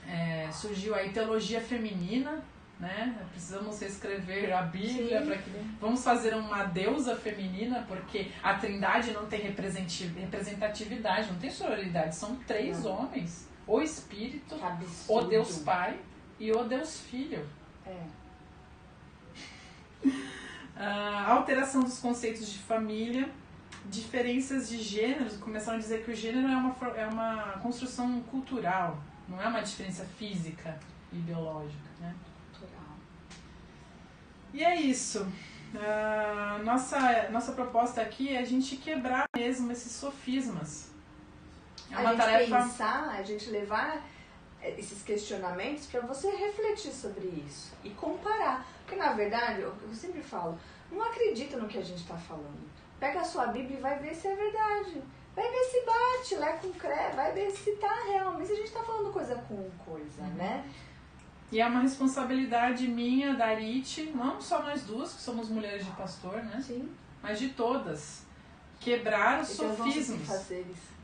[0.06, 2.42] é, surgiu a teologia feminina,
[2.80, 3.14] né?
[3.30, 9.26] Precisamos escrever a Bíblia para que vamos fazer uma deusa feminina, porque a Trindade não
[9.26, 12.92] tem representatividade, não tem sororidade, são três não.
[12.92, 14.58] homens: o Espírito,
[15.06, 16.00] o Deus Pai
[16.38, 17.46] e o Deus Filho.
[17.86, 18.02] É.
[20.76, 23.28] a alteração dos conceitos de família,
[23.84, 29.02] diferenças de gêneros, começaram a dizer que o gênero é uma, é uma construção cultural,
[29.28, 30.78] não é uma diferença física
[31.12, 32.14] e biológica, né?
[34.52, 35.26] E é isso.
[35.74, 40.90] Uh, nossa, nossa proposta aqui é a gente quebrar mesmo esses sofismas.
[41.90, 42.56] É uma a gente tarefa...
[42.56, 44.04] pensar, a gente levar
[44.62, 48.66] esses questionamentos para você refletir sobre isso e comparar.
[48.84, 50.58] Porque na verdade, eu, eu sempre falo,
[50.90, 52.68] não acredita no que a gente está falando.
[52.98, 55.02] Pega a sua Bíblia e vai ver se é verdade.
[55.34, 58.48] Vai ver se bate, lé com cré, vai ver se tá realmente.
[58.48, 60.68] Se a gente está falando coisa com coisa, né?
[61.52, 65.90] E é uma responsabilidade minha, da Arite, não só nós duas, que somos mulheres de
[65.92, 66.62] pastor, né?
[66.64, 66.88] Sim.
[67.22, 68.22] Mas de todas.
[68.78, 70.48] Quebrar os então, sofismas.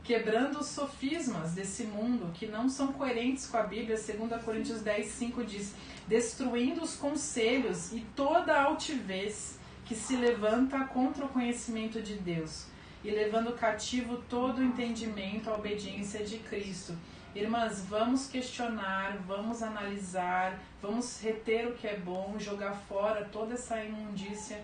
[0.03, 3.97] Quebrando os sofismas desse mundo que não são coerentes com a Bíblia.
[3.97, 5.75] 2 Coríntios 10, 5 diz:
[6.07, 12.67] Destruindo os conselhos e toda a altivez que se levanta contra o conhecimento de Deus
[13.03, 16.93] e levando cativo todo o entendimento à obediência de Cristo.
[17.37, 23.79] Irmãs, vamos questionar, vamos analisar, vamos reter o que é bom, jogar fora toda essa
[23.83, 24.63] imundícia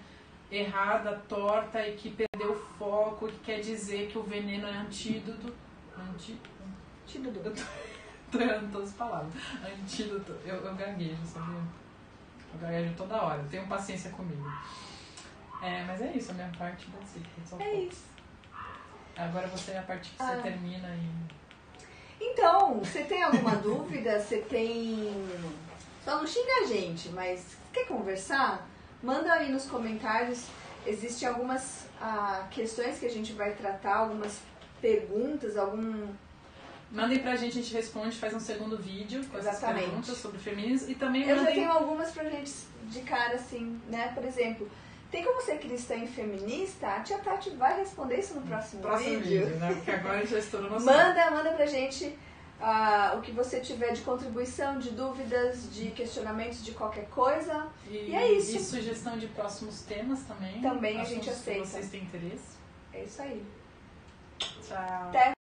[0.50, 5.54] errada, torta e que perdeu o foco, que quer dizer que o veneno é antídoto.
[5.96, 6.36] Anti,
[7.06, 7.64] antídoto.
[8.32, 9.32] Tô errando todas as palavras.
[9.64, 10.32] Antídoto.
[10.44, 11.62] Eu, eu gaguejo, sabia?
[12.54, 13.44] Eu gaguejo toda hora.
[13.52, 14.52] Tenham paciência comigo.
[15.62, 17.64] É, mas é isso, a minha parte da.
[17.64, 18.06] É isso.
[19.16, 20.26] Agora você é a parte que ah.
[20.26, 21.43] você termina e.
[22.32, 24.20] Então, você tem alguma dúvida?
[24.20, 25.14] Você tem.
[26.04, 28.68] Só não xinga a gente, mas quer conversar?
[29.02, 30.46] Manda aí nos comentários.
[30.86, 34.40] Existem algumas ah, questões que a gente vai tratar, algumas
[34.82, 36.08] perguntas, algum.
[36.92, 39.66] Mandem pra gente, a gente responde, faz um segundo vídeo com Exatamente.
[39.66, 40.92] essas perguntas sobre feminismo.
[40.92, 41.56] E também Eu mandem...
[41.56, 42.54] já tenho algumas pra gente
[42.84, 44.12] de cara, assim, né?
[44.14, 44.70] Por exemplo,
[45.14, 46.88] tem como ser cristã e feminista?
[46.88, 49.46] A tia Tati vai responder isso no próximo, próximo vídeo.
[49.46, 49.72] vídeo né?
[49.76, 52.18] Porque agora já estourou nosso Manda, manda pra gente
[52.60, 57.68] uh, o que você tiver de contribuição, de dúvidas, de questionamentos de qualquer coisa.
[57.88, 58.58] E, e é isso.
[58.58, 60.60] E sugestão de próximos temas também.
[60.64, 61.64] Também a gente aceita.
[61.64, 62.58] Se vocês têm interesse.
[62.92, 63.46] É isso aí.
[64.40, 65.10] Tchau.
[65.10, 65.34] Até